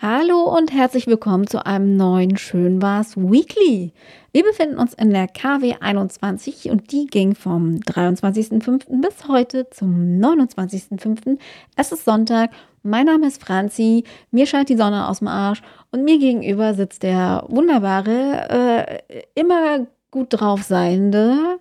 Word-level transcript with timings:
Hallo 0.00 0.42
und 0.54 0.70
herzlich 0.72 1.06
willkommen 1.06 1.46
zu 1.46 1.64
einem 1.64 1.96
neuen 1.96 2.36
Schön 2.36 2.82
war's 2.82 3.16
Weekly. 3.16 3.92
Wir 4.32 4.42
befinden 4.42 4.76
uns 4.76 4.92
in 4.92 5.10
der 5.10 5.28
KW 5.28 5.76
21 5.80 6.70
und 6.70 6.92
die 6.92 7.06
ging 7.06 7.34
vom 7.34 7.76
23.05. 7.76 9.00
bis 9.00 9.28
heute 9.28 9.70
zum 9.70 10.20
29.05. 10.20 11.38
Es 11.74 11.90
ist 11.90 12.04
Sonntag. 12.04 12.50
Mein 12.82 13.06
Name 13.06 13.28
ist 13.28 13.42
Franzi. 13.42 14.04
Mir 14.30 14.46
scheint 14.46 14.68
die 14.68 14.76
Sonne 14.76 15.08
aus 15.08 15.20
dem 15.20 15.28
Arsch 15.28 15.62
und 15.90 16.04
mir 16.04 16.18
gegenüber 16.18 16.74
sitzt 16.74 17.02
der 17.02 17.44
wunderbare, 17.48 19.00
äh, 19.08 19.22
immer 19.34 19.86
gut 20.10 20.26
drauf 20.30 20.62
seiende, 20.64 21.58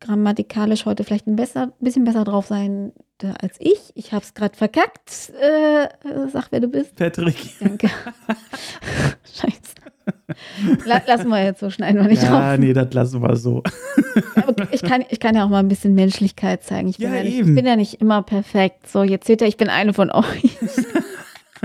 grammatikalisch 0.00 0.86
heute 0.86 1.04
vielleicht 1.04 1.26
ein 1.26 1.36
besser, 1.36 1.72
bisschen 1.80 2.04
besser 2.04 2.24
drauf 2.24 2.46
sein 2.46 2.92
als 3.22 3.56
ich. 3.58 3.92
Ich 3.94 4.12
habe 4.12 4.24
es 4.24 4.34
gerade 4.34 4.56
verkackt. 4.56 5.30
Äh, 5.40 5.88
sag, 6.32 6.48
wer 6.50 6.60
du 6.60 6.68
bist. 6.68 6.96
Patrick. 6.96 7.36
Danke. 7.60 7.90
Scheiße. 9.34 9.74
La 10.84 11.00
lassen 11.06 11.28
wir 11.28 11.42
jetzt 11.42 11.60
so, 11.60 11.70
schneiden 11.70 12.00
wir 12.02 12.08
nicht 12.08 12.22
ja, 12.22 12.28
drauf. 12.30 12.40
Ja, 12.40 12.56
nee, 12.56 12.72
das 12.72 12.92
lassen 12.92 13.22
wir 13.22 13.36
so. 13.36 13.62
Ich, 14.70 14.82
kann, 14.82 15.04
ich 15.08 15.20
kann 15.20 15.34
ja 15.34 15.44
auch 15.44 15.48
mal 15.48 15.60
ein 15.60 15.68
bisschen 15.68 15.94
Menschlichkeit 15.94 16.62
zeigen. 16.62 16.88
Ich 16.88 16.98
bin 16.98 17.08
Ja, 17.08 17.16
ja, 17.16 17.22
nicht, 17.22 17.38
ich 17.38 17.54
bin 17.54 17.66
ja 17.66 17.76
nicht 17.76 18.00
immer 18.00 18.22
perfekt. 18.22 18.88
So, 18.88 19.02
jetzt 19.02 19.26
seht 19.26 19.40
ihr, 19.40 19.48
ich 19.48 19.56
bin 19.56 19.68
eine 19.68 19.94
von 19.94 20.10
euch. 20.10 20.58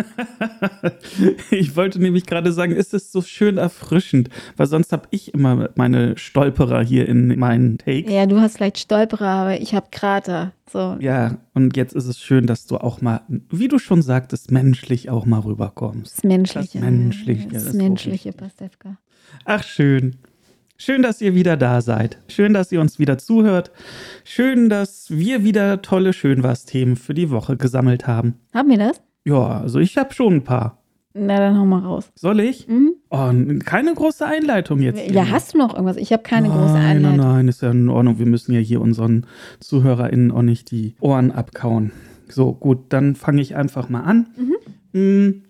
ich 1.52 1.76
wollte 1.76 2.00
nämlich 2.00 2.26
gerade 2.26 2.52
sagen, 2.52 2.74
es 2.74 2.94
ist 2.94 3.12
so 3.12 3.22
schön 3.22 3.58
erfrischend, 3.58 4.30
weil 4.58 4.68
sonst 4.68 4.92
habe 4.92 5.08
ich 5.12 5.34
immer 5.34 5.70
meine 5.76 6.18
Stolperer 6.18 6.84
hier 6.84 7.08
in 7.08 7.38
meinen 7.40 7.78
Takes. 7.78 8.12
Ja, 8.12 8.26
du 8.26 8.40
hast 8.40 8.58
vielleicht 8.58 8.80
Stolperer, 8.80 9.28
aber 9.28 9.62
ich 9.62 9.74
habe 9.74 9.88
Krater. 9.92 10.54
So. 10.72 10.98
Ja, 11.00 11.38
und 11.54 11.76
jetzt 11.76 11.94
ist 11.96 12.06
es 12.06 12.20
schön, 12.20 12.46
dass 12.46 12.66
du 12.68 12.78
auch 12.78 13.02
mal, 13.02 13.22
wie 13.50 13.68
du 13.68 13.80
schon 13.80 14.02
sagtest, 14.02 14.52
menschlich 14.52 15.10
auch 15.10 15.26
mal 15.26 15.40
rüberkommst. 15.40 16.18
Das 16.18 16.24
Menschliche. 16.24 16.80
Das 16.80 16.90
Menschliche, 16.90 17.48
Das, 17.50 17.66
das 17.66 17.74
Menschliche. 17.74 18.34
Pastewka. 18.34 18.98
Ach, 19.46 19.64
schön. 19.64 20.16
Schön, 20.82 21.02
dass 21.02 21.20
ihr 21.20 21.36
wieder 21.36 21.58
da 21.58 21.82
seid. 21.82 22.20
Schön, 22.30 22.54
dass 22.54 22.72
ihr 22.72 22.80
uns 22.80 23.00
wieder 23.00 23.18
zuhört. 23.18 23.72
Schön, 24.24 24.70
dass 24.70 25.10
wir 25.10 25.44
wieder 25.44 25.82
tolle 25.82 26.14
Schönwas-Themen 26.14 26.96
für 26.96 27.14
die 27.14 27.30
Woche 27.32 27.58
gesammelt 27.58 28.08
haben. 28.08 28.36
Haben 28.54 28.70
wir 28.70 28.78
das? 28.78 29.02
Ja, 29.30 29.62
also 29.62 29.80
ich 29.80 29.98
habe 29.98 30.14
schon 30.14 30.36
ein 30.36 30.44
paar. 30.44 30.78
Na, 31.14 31.38
dann 31.38 31.58
hau 31.58 31.66
mal 31.66 31.80
raus. 31.80 32.12
Soll 32.16 32.40
ich? 32.40 32.68
Mhm. 32.68 32.94
Oh, 33.10 33.32
keine 33.66 33.94
große 33.94 34.26
Einleitung 34.26 34.80
jetzt. 34.82 35.00
hier. 35.00 35.14
Ja, 35.14 35.30
hast 35.30 35.54
du 35.54 35.58
noch 35.58 35.74
irgendwas? 35.74 35.98
Ich 35.98 36.14
habe 36.14 36.24
keine 36.24 36.50
große 36.50 36.74
nein, 36.74 36.98
Einleitung. 36.98 37.18
Nein, 37.18 37.36
nein, 37.36 37.48
ist 37.48 37.62
ja 37.62 37.72
in 37.72 37.90
Ordnung. 37.90 38.20
Wir 38.20 38.26
müssen 38.26 38.54
ja 38.54 38.60
hier 38.60 38.82
unseren 38.82 39.26
ZuhörerInnen 39.60 40.32
auch 40.32 40.42
nicht 40.42 40.72
die 40.72 40.96
Ohren 41.00 41.32
abkauen. 41.32 41.92
So, 42.28 42.54
gut, 42.54 42.86
dann 42.90 43.16
fange 43.16 43.42
ich 43.42 43.56
einfach 43.56 43.90
mal 43.90 44.02
an. 44.02 44.28
Mm, 44.94 45.44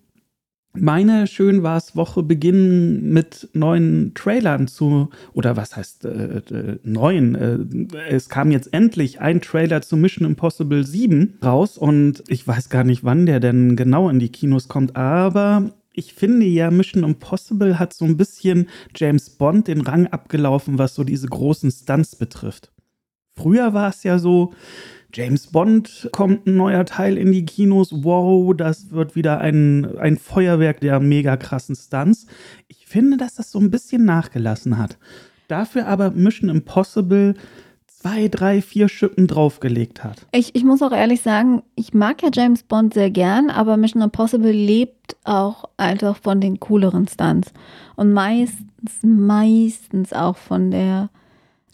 Meine 0.82 1.28
Schön 1.28 1.62
war's 1.64 1.96
Woche 1.96 2.24
beginnen 2.24 3.12
mit 3.12 3.50
neuen 3.54 4.14
Trailern 4.14 4.68
zu, 4.68 5.10
oder 5.34 5.58
was 5.58 5.76
heißt 5.76 6.06
äh, 6.06 6.38
äh, 6.38 6.80
neuen? 6.84 7.36
Äh, 7.36 7.98
es 8.10 8.30
kam 8.30 8.52
jetzt 8.52 8.74
endlich 8.74 9.20
ein 9.20 9.42
Trailer 9.42 9.82
zu 9.82 9.98
Mission 9.98 10.26
Impossible 10.26 10.86
7 10.86 11.40
raus 11.44 11.78
und 11.78 12.24
ich 12.28 12.48
weiß 12.48 12.70
gar 12.70 12.84
nicht, 12.84 13.04
wann 13.04 13.26
der 13.26 13.40
denn 13.40 13.76
genau 13.76 14.10
in 14.10 14.20
die 14.20 14.32
Kinos 14.32 14.68
kommt, 14.68 14.96
aber 14.96 15.72
ich 15.92 16.14
finde 16.14 16.46
ja, 16.46 16.72
Mission 16.72 17.04
Impossible 17.04 17.78
hat 17.78 17.94
so 17.94 18.06
ein 18.06 18.16
bisschen 18.16 18.70
James 18.96 19.30
Bond 19.30 19.68
den 19.68 19.82
Rang 19.82 20.08
abgelaufen, 20.08 20.78
was 20.78 20.96
so 20.96 21.04
diese 21.04 21.28
großen 21.28 21.72
Stunts 21.72 22.16
betrifft. 22.16 22.72
Früher 23.36 23.74
war 23.74 23.90
es 23.90 24.04
ja 24.04 24.18
so, 24.18 24.54
James 25.14 25.48
Bond 25.48 26.10
kommt 26.12 26.46
ein 26.46 26.56
neuer 26.56 26.86
Teil 26.86 27.18
in 27.18 27.32
die 27.32 27.46
Kinos, 27.46 27.90
wow, 27.92 28.56
das 28.56 28.92
wird 28.92 29.16
wieder 29.16 29.40
ein, 29.40 29.98
ein 29.98 30.18
Feuerwerk 30.18 30.82
der 30.82 31.00
mega 31.00 31.36
krassen 31.36 31.76
Stunts. 31.76 32.28
Ich 32.68 32.86
finde, 32.86 33.18
dass 33.18 33.36
das 33.36 33.52
so 33.52 33.60
ein 33.60 33.72
bisschen 33.72 34.06
nachgelassen 34.06 34.78
hat. 34.78 34.98
Dafür 35.48 35.88
aber 35.88 36.12
Mission 36.12 36.50
Impossible 36.50 37.34
zwei, 38.02 38.28
drei, 38.30 38.62
vier 38.62 38.88
Schippen 38.88 39.28
draufgelegt 39.28 40.04
hat. 40.04 40.26
Ich, 40.32 40.56
ich 40.56 40.64
muss 40.64 40.82
auch 40.82 40.92
ehrlich 40.92 41.22
sagen, 41.22 41.64
ich 41.76 41.94
mag 41.94 42.22
ja 42.24 42.30
James 42.32 42.64
Bond 42.64 42.94
sehr 42.94 43.10
gern, 43.10 43.50
aber 43.50 43.78
Mission 43.78 44.02
Impossible 44.02 44.52
lebt 44.52 45.18
auch 45.26 45.66
einfach 45.78 46.16
von 46.16 46.40
den 46.40 46.60
cooleren 46.60 47.08
Stunts. 47.08 47.52
Und 47.96 48.14
meistens, 48.14 48.64
meistens 49.02 50.14
auch 50.14 50.38
von 50.38 50.72
der, 50.72 51.10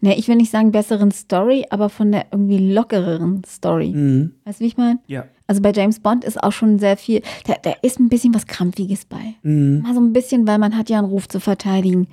ne, 0.06 0.18
ich 0.18 0.28
will 0.28 0.36
nicht 0.36 0.52
sagen 0.52 0.72
besseren 0.72 1.12
Story, 1.12 1.66
aber 1.70 1.90
von 1.90 2.12
der 2.12 2.28
irgendwie 2.32 2.72
lockereren 2.72 3.44
Story. 3.46 3.90
Mhm. 3.90 4.36
Weißt 4.46 4.60
du, 4.60 4.64
wie 4.64 4.68
ich 4.68 4.78
meine? 4.78 5.00
Ja. 5.08 5.26
Also 5.48 5.62
bei 5.62 5.72
James 5.72 6.00
Bond 6.00 6.24
ist 6.24 6.42
auch 6.42 6.52
schon 6.52 6.80
sehr 6.80 6.96
viel, 6.96 7.22
da, 7.46 7.56
da 7.62 7.74
ist 7.82 8.00
ein 8.00 8.10
bisschen 8.10 8.34
was 8.34 8.48
Krampfiges 8.48 9.06
bei. 9.06 9.36
Mhm. 9.44 9.82
Mal 9.82 9.94
so 9.94 10.00
ein 10.00 10.14
bisschen, 10.14 10.48
weil 10.48 10.60
man 10.60 10.78
hat 10.78 10.90
ja 10.90 11.00
einen 11.00 11.08
Ruf 11.08 11.28
zu 11.28 11.40
verteidigen. 11.40 12.08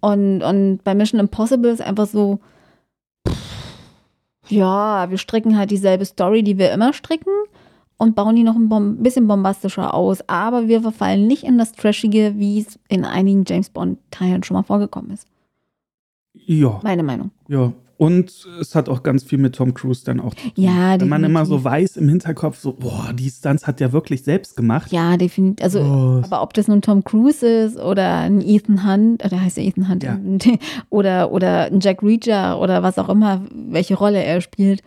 Und, 0.00 0.42
und 0.42 0.80
bei 0.84 0.94
Mission 0.94 1.20
Impossible 1.20 1.70
ist 1.70 1.80
einfach 1.80 2.06
so, 2.06 2.40
ja, 4.48 5.08
wir 5.08 5.18
stricken 5.18 5.56
halt 5.56 5.70
dieselbe 5.70 6.04
Story, 6.04 6.42
die 6.42 6.58
wir 6.58 6.72
immer 6.72 6.92
stricken 6.92 7.32
und 7.98 8.16
bauen 8.16 8.34
die 8.34 8.42
noch 8.42 8.56
ein 8.56 9.02
bisschen 9.02 9.28
bombastischer 9.28 9.94
aus. 9.94 10.28
Aber 10.28 10.66
wir 10.66 10.82
verfallen 10.82 11.28
nicht 11.28 11.44
in 11.44 11.56
das 11.56 11.70
Trashige, 11.72 12.34
wie 12.36 12.60
es 12.60 12.78
in 12.88 13.04
einigen 13.04 13.44
James 13.46 13.70
Bond-Teilen 13.70 14.42
schon 14.42 14.56
mal 14.56 14.64
vorgekommen 14.64 15.12
ist. 15.12 15.28
Ja. 16.34 16.80
Meine 16.82 17.02
Meinung. 17.02 17.30
Ja. 17.48 17.72
Und 17.98 18.48
es 18.60 18.74
hat 18.74 18.88
auch 18.88 19.04
ganz 19.04 19.22
viel 19.22 19.38
mit 19.38 19.54
Tom 19.54 19.74
Cruise 19.74 20.02
dann 20.04 20.18
auch 20.18 20.34
zu 20.34 20.42
tun. 20.48 20.52
Ja, 20.64 21.00
Wenn 21.00 21.08
man 21.08 21.22
immer 21.22 21.46
so 21.46 21.62
weiß 21.62 21.98
im 21.98 22.08
Hinterkopf, 22.08 22.58
so, 22.58 22.72
boah, 22.72 23.12
die 23.14 23.30
Stunts 23.30 23.68
hat 23.68 23.78
der 23.78 23.92
wirklich 23.92 24.24
selbst 24.24 24.56
gemacht. 24.56 24.90
Ja, 24.90 25.16
definitiv. 25.16 25.62
Also, 25.62 25.78
Oh, 25.80 26.20
aber 26.24 26.42
ob 26.42 26.52
das 26.54 26.66
nun 26.66 26.82
Tom 26.82 27.04
Cruise 27.04 27.46
ist 27.46 27.76
oder 27.76 28.16
ein 28.18 28.40
Ethan 28.40 28.84
Hunt, 28.84 29.24
oder 29.24 29.40
heißt 29.40 29.56
er 29.56 29.64
Ethan 29.64 29.88
Hunt, 29.88 30.02
Ja. 30.02 30.18
oder, 30.90 31.30
oder 31.30 31.66
ein 31.66 31.78
Jack 31.78 32.02
Reacher 32.02 32.58
oder 32.60 32.82
was 32.82 32.98
auch 32.98 33.08
immer, 33.08 33.42
welche 33.54 33.94
Rolle 33.94 34.24
er 34.24 34.40
spielt, 34.40 34.82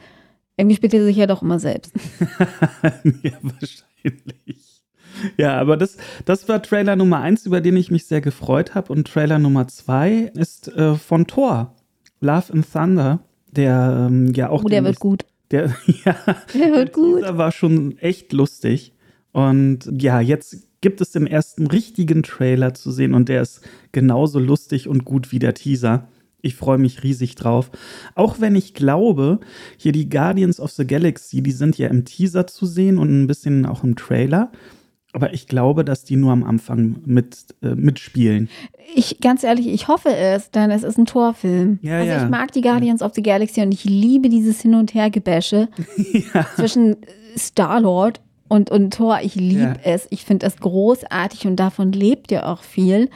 irgendwie 0.57 0.75
spielt 0.75 0.93
er 0.93 1.05
sich 1.05 1.15
ja 1.15 1.27
doch 1.27 1.41
immer 1.41 1.59
selbst. 1.59 1.93
ja, 3.23 3.31
wahrscheinlich. 3.41 4.64
Ja, 5.37 5.59
aber 5.59 5.77
das, 5.77 5.97
das 6.25 6.47
war 6.47 6.61
Trailer 6.61 6.95
Nummer 6.95 7.19
eins, 7.21 7.45
über 7.45 7.61
den 7.61 7.77
ich 7.77 7.91
mich 7.91 8.05
sehr 8.05 8.21
gefreut 8.21 8.75
habe. 8.75 8.91
Und 8.93 9.07
Trailer 9.07 9.39
Nummer 9.39 9.67
zwei 9.67 10.31
ist 10.35 10.67
äh, 10.69 10.95
von 10.95 11.27
Thor, 11.27 11.75
Love 12.21 12.53
and 12.53 12.71
Thunder, 12.71 13.19
der 13.51 14.07
ähm, 14.09 14.33
ja 14.33 14.49
auch. 14.49 14.63
Oh, 14.63 14.67
der 14.67 14.83
wird 14.83 14.99
gut. 14.99 15.25
Der, 15.51 15.75
ja, 16.05 16.15
Der 16.53 16.71
wird 16.71 16.93
gut. 16.93 17.19
Dieser 17.19 17.37
war 17.37 17.51
schon 17.51 17.97
echt 17.99 18.33
lustig. 18.33 18.93
Und 19.31 19.89
ja, 20.01 20.21
jetzt 20.21 20.67
gibt 20.81 21.01
es 21.01 21.11
den 21.11 21.27
ersten 21.27 21.67
richtigen 21.67 22.23
Trailer 22.23 22.73
zu 22.73 22.91
sehen 22.91 23.13
und 23.13 23.27
der 23.27 23.41
ist 23.41 23.61
genauso 23.91 24.39
lustig 24.39 24.87
und 24.87 25.03
gut 25.03 25.31
wie 25.31 25.39
der 25.39 25.53
Teaser. 25.53 26.07
Ich 26.41 26.55
freue 26.55 26.77
mich 26.77 27.01
riesig 27.01 27.33
drauf. 27.33 27.71
Auch 28.13 28.39
wenn 28.39 28.55
ich 28.55 28.75
glaube, 28.75 29.39
hier 29.77 29.91
die 29.91 30.09
Guardians 30.09 30.59
of 30.59 30.71
the 30.71 30.85
Galaxy, 30.85 31.41
die 31.41 31.51
sind 31.51 31.77
ja 31.79 31.87
im 31.87 32.05
Teaser 32.05 32.45
zu 32.45 32.67
sehen 32.67 32.99
und 32.99 33.09
ein 33.09 33.25
bisschen 33.25 33.65
auch 33.65 33.83
im 33.83 33.95
Trailer. 33.95 34.51
Aber 35.15 35.33
ich 35.33 35.47
glaube, 35.47 35.85
dass 35.85 36.03
die 36.03 36.17
nur 36.17 36.33
am 36.33 36.43
Anfang 36.43 36.97
mit, 37.05 37.37
äh, 37.63 37.73
mitspielen. 37.73 38.49
Ich, 38.95 39.19
ganz 39.21 39.43
ehrlich, 39.45 39.67
ich 39.67 39.87
hoffe 39.87 40.13
es, 40.13 40.51
denn 40.51 40.71
es 40.71 40.83
ist 40.83 40.97
ein 40.97 41.05
Torfilm. 41.05 41.79
Ja, 41.81 41.99
also 41.99 42.11
ja. 42.11 42.23
ich 42.23 42.29
mag 42.29 42.51
die 42.51 42.59
Guardians 42.61 43.01
of 43.01 43.13
the 43.15 43.23
Galaxy 43.23 43.61
und 43.61 43.71
ich 43.73 43.85
liebe 43.85 44.27
dieses 44.27 44.61
Hin- 44.61 44.75
und 44.75 44.93
Hergebäsche 44.93 45.69
ja. 46.33 46.45
zwischen 46.55 46.97
Star-Lord 47.37 48.19
und, 48.49 48.69
und 48.71 48.93
Thor. 48.93 49.19
Ich 49.23 49.35
liebe 49.35 49.61
Ja. 49.61 49.73
es. 49.83 50.05
Ich 50.09 50.25
finde 50.25 50.45
es 50.47 50.57
großartig 50.57 51.47
und 51.47 51.55
davon 51.55 51.93
lebt 51.93 52.29
ja 52.31 52.45
auch 52.51 52.61
viel. 52.63 53.09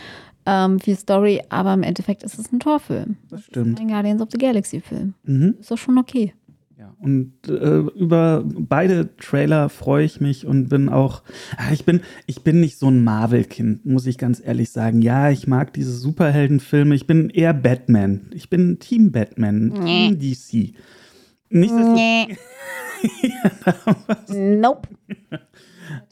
Ähm, 0.46 0.80
viel 0.80 0.96
Story, 0.98 1.42
aber 1.50 1.74
im 1.74 1.84
Endeffekt 1.84 2.24
ist 2.24 2.40
es 2.40 2.52
ein 2.52 2.60
Torfilm. 2.62 3.18
Das 3.30 3.44
stimmt. 3.44 3.80
Ein 3.82 3.90
Guardians 3.90 4.22
of 4.22 4.30
the 4.32 4.38
Galaxy-Film. 4.38 5.14
Mhm. 5.26 5.56
Ist 5.60 5.70
doch 5.70 5.78
schon 5.78 5.98
okay. 5.98 6.34
Ja, 6.80 6.96
und 6.98 7.34
äh, 7.50 7.80
über 7.80 8.46
beide 8.46 9.14
Trailer 9.18 9.68
freue 9.68 10.06
ich 10.06 10.22
mich 10.22 10.46
und 10.46 10.70
bin 10.70 10.88
auch, 10.88 11.24
ah, 11.58 11.74
ich 11.74 11.84
bin, 11.84 12.00
ich 12.26 12.42
bin 12.46 12.62
nicht 12.62 12.78
so 12.78 12.88
ein 12.90 13.04
Marvel-Kind, 13.04 13.86
muss 13.86 14.06
ich 14.06 14.18
ganz 14.18 14.42
ehrlich 14.42 14.70
sagen. 14.70 15.02
Ja, 15.02 15.30
ich 15.30 15.46
mag 15.46 15.74
diese 15.74 15.92
Superheldenfilme, 15.92 16.96
ich 16.96 17.06
bin 17.06 17.32
eher 17.32 17.54
Batman. 17.54 18.30
Ich 18.34 18.50
bin 18.50 18.80
Team 18.80 19.12
Batman, 19.12 19.74
Team 19.74 20.20
DC. 20.20 20.74
Nicht, 21.50 21.74
dass 21.74 21.90
Nee. 21.90 22.38
nope. 24.62 24.88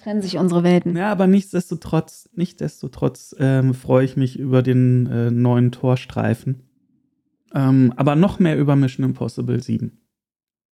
Trennen 0.04 0.22
sich 0.22 0.38
unsere 0.38 0.64
Welten. 0.64 0.98
ja, 0.98 1.14
aber 1.14 1.28
nichtsdestotrotz, 1.28 2.30
nichtsdestotrotz 2.36 3.34
ähm, 3.40 3.74
freue 3.74 4.04
ich 4.04 4.18
mich 4.18 4.38
über 4.38 4.64
den 4.64 5.06
äh, 5.08 5.31
neuen 5.31 5.72
Torstreifen. 5.72 6.64
Ähm, 7.56 7.94
aber 7.96 8.18
noch 8.18 8.40
mehr 8.40 8.58
über 8.58 8.75
Mission 8.75 9.06
Impossible 9.06 9.64
7. 9.64 9.98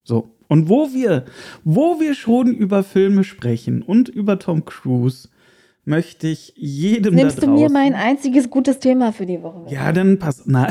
So. 0.04 0.30
Und 0.48 0.68
wo 0.68 0.90
wir, 0.94 1.26
wo 1.64 2.00
wir 2.00 2.14
schon 2.14 2.54
über 2.54 2.84
Filme 2.84 3.24
sprechen 3.24 3.82
und 3.82 4.10
über 4.10 4.38
Tom 4.40 4.66
Cruise, 4.66 5.30
möchte 5.86 6.28
ich 6.28 6.54
jedem 6.58 7.16
Nimmst 7.16 7.38
da 7.38 7.46
du 7.46 7.52
mir 7.54 7.68
draußen- 7.68 7.74
mein 7.74 7.94
einziges 7.94 8.50
gutes 8.50 8.80
Thema 8.80 9.14
für 9.14 9.26
die 9.26 9.42
Woche? 9.42 9.74
Ja, 9.74 9.92
dann 9.92 10.20
passt. 10.20 10.44
Na, 10.46 10.68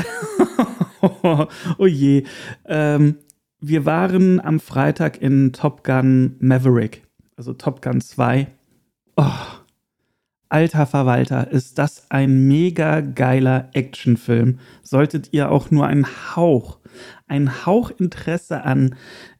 oh 1.77 1.87
je. 1.87 2.23
Ähm, 2.65 3.15
wir 3.59 3.85
waren 3.85 4.39
am 4.39 4.59
Freitag 4.59 5.21
in 5.21 5.51
Top 5.53 5.83
Gun 5.83 6.35
Maverick, 6.39 7.03
also 7.35 7.53
Top 7.53 7.81
Gun 7.81 8.01
2. 8.01 8.47
Oh, 9.17 9.23
alter 10.49 10.85
Verwalter, 10.85 11.51
ist 11.51 11.77
das 11.77 12.05
ein 12.09 12.47
mega 12.47 13.01
geiler 13.01 13.69
Actionfilm. 13.73 14.59
Solltet 14.83 15.29
ihr 15.33 15.51
auch 15.51 15.71
nur 15.71 15.87
einen 15.87 16.05
Hauch, 16.35 16.77
einen 17.27 17.65
Hauch 17.65 17.91
Interesse 17.91 18.63
an 18.63 18.95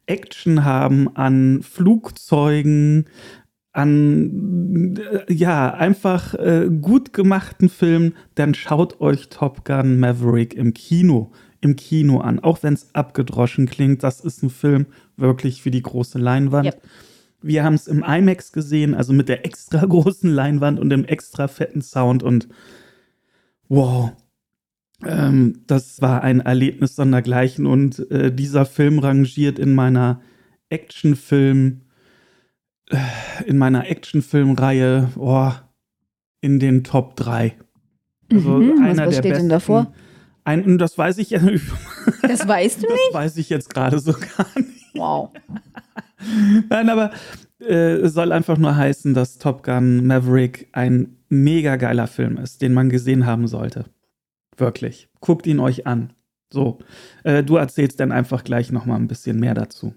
Action 0.06 0.64
haben, 0.64 1.14
an 1.16 1.62
Flugzeugen, 1.62 3.06
an 3.72 4.96
äh, 4.96 5.32
ja, 5.32 5.72
einfach 5.72 6.34
äh, 6.34 6.68
gut 6.68 7.12
gemachten 7.12 7.68
Film, 7.68 8.14
dann 8.34 8.54
schaut 8.54 9.00
euch 9.00 9.28
Top 9.28 9.64
Gun 9.64 9.98
Maverick 9.98 10.54
im 10.54 10.74
Kino, 10.74 11.32
im 11.60 11.76
Kino 11.76 12.20
an. 12.20 12.38
Auch 12.40 12.62
wenn 12.62 12.74
es 12.74 12.94
abgedroschen 12.94 13.66
klingt, 13.66 14.02
das 14.02 14.20
ist 14.20 14.42
ein 14.42 14.50
Film 14.50 14.86
wirklich 15.16 15.62
für 15.62 15.70
die 15.70 15.82
große 15.82 16.18
Leinwand. 16.18 16.66
Yep. 16.66 16.82
Wir 17.40 17.64
haben 17.64 17.74
es 17.74 17.88
im 17.88 18.04
IMAX 18.04 18.52
gesehen, 18.52 18.94
also 18.94 19.12
mit 19.12 19.28
der 19.28 19.44
extra 19.44 19.84
großen 19.86 20.30
Leinwand 20.30 20.78
und 20.78 20.90
dem 20.90 21.04
extra 21.04 21.48
fetten 21.48 21.82
Sound 21.82 22.22
und 22.22 22.48
wow. 23.68 24.12
Ähm, 25.04 25.62
das 25.66 26.00
war 26.00 26.22
ein 26.22 26.40
Erlebnis 26.40 26.96
sondergleichen 26.96 27.66
und 27.66 28.10
äh, 28.10 28.32
dieser 28.32 28.64
Film 28.66 28.98
rangiert 28.98 29.58
in 29.58 29.74
meiner 29.74 30.20
Actionfilm, 30.68 31.82
äh, 32.90 32.96
in 33.46 33.58
meiner 33.58 33.88
Actionfilmreihe, 33.88 35.10
oh, 35.16 35.50
in 36.40 36.58
den 36.58 36.84
Top 36.84 37.16
3. 37.16 37.56
Also 38.32 38.50
mhm, 38.50 38.82
einer 38.82 38.90
was, 38.90 38.96
was 38.96 38.96
der 38.96 39.12
steht 39.12 39.22
besten, 39.22 39.38
denn 39.44 39.48
davor? 39.48 39.92
Ein, 40.44 40.78
das 40.78 40.98
weiß 40.98 41.18
ich 41.18 41.30
ja. 41.30 41.40
Das 42.22 42.46
weißt 42.46 42.82
du 42.82 42.86
nicht? 42.86 43.00
Das 43.12 43.14
weiß 43.14 43.36
ich 43.36 43.48
jetzt 43.48 43.72
gerade 43.72 43.98
so 43.98 44.12
gar 44.12 44.46
nicht. 44.56 44.90
Wow. 44.94 45.30
Nein, 46.68 46.88
aber 46.88 47.12
äh, 47.60 47.94
es 47.94 48.14
soll 48.14 48.32
einfach 48.32 48.58
nur 48.58 48.76
heißen, 48.76 49.14
dass 49.14 49.38
Top 49.38 49.62
Gun 49.62 50.06
Maverick 50.06 50.68
ein 50.72 51.16
mega 51.28 51.76
geiler 51.76 52.06
Film 52.06 52.36
ist, 52.38 52.62
den 52.62 52.74
man 52.74 52.90
gesehen 52.90 53.26
haben 53.26 53.46
sollte. 53.46 53.86
Wirklich. 54.56 55.08
Guckt 55.20 55.46
ihn 55.46 55.60
euch 55.60 55.86
an. 55.86 56.12
So, 56.52 56.78
äh, 57.24 57.42
du 57.42 57.56
erzählst 57.56 57.98
dann 58.00 58.12
einfach 58.12 58.44
gleich 58.44 58.70
noch 58.70 58.84
mal 58.84 58.96
ein 58.96 59.08
bisschen 59.08 59.40
mehr 59.40 59.54
dazu. 59.54 59.94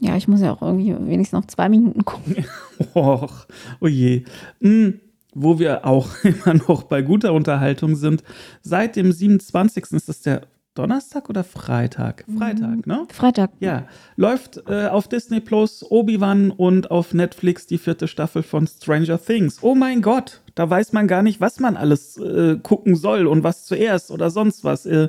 Ja, 0.00 0.16
ich 0.16 0.26
muss 0.26 0.40
ja 0.40 0.52
auch 0.52 0.62
irgendwie 0.62 0.94
wenigstens 0.94 1.38
noch 1.38 1.46
zwei 1.46 1.68
Minuten 1.68 2.04
gucken. 2.04 2.44
Och, 2.94 3.46
oh 3.80 3.86
je. 3.86 4.24
Hm, 4.60 5.00
wo 5.34 5.58
wir 5.58 5.86
auch 5.86 6.08
immer 6.24 6.54
noch 6.54 6.84
bei 6.84 7.02
guter 7.02 7.32
Unterhaltung 7.32 7.94
sind. 7.94 8.24
Seit 8.62 8.96
dem 8.96 9.12
27. 9.12 9.92
ist 9.92 10.08
das 10.08 10.22
der 10.22 10.42
Donnerstag 10.74 11.28
oder 11.28 11.44
Freitag? 11.44 12.24
Freitag, 12.38 12.86
ne? 12.86 13.06
Freitag. 13.12 13.50
Ja. 13.60 13.86
Läuft 14.16 14.62
äh, 14.68 14.86
auf 14.86 15.06
Disney 15.06 15.40
Plus 15.40 15.84
Obi-Wan 15.88 16.50
und 16.50 16.90
auf 16.90 17.12
Netflix 17.12 17.66
die 17.66 17.76
vierte 17.76 18.08
Staffel 18.08 18.42
von 18.42 18.66
Stranger 18.66 19.20
Things. 19.20 19.58
Oh 19.60 19.74
mein 19.74 20.00
Gott, 20.00 20.40
da 20.54 20.68
weiß 20.68 20.94
man 20.94 21.08
gar 21.08 21.22
nicht, 21.22 21.42
was 21.42 21.60
man 21.60 21.76
alles 21.76 22.16
äh, 22.16 22.56
gucken 22.62 22.96
soll 22.96 23.26
und 23.26 23.44
was 23.44 23.66
zuerst 23.66 24.10
oder 24.10 24.30
sonst 24.30 24.64
was. 24.64 24.86
Äh, 24.86 25.08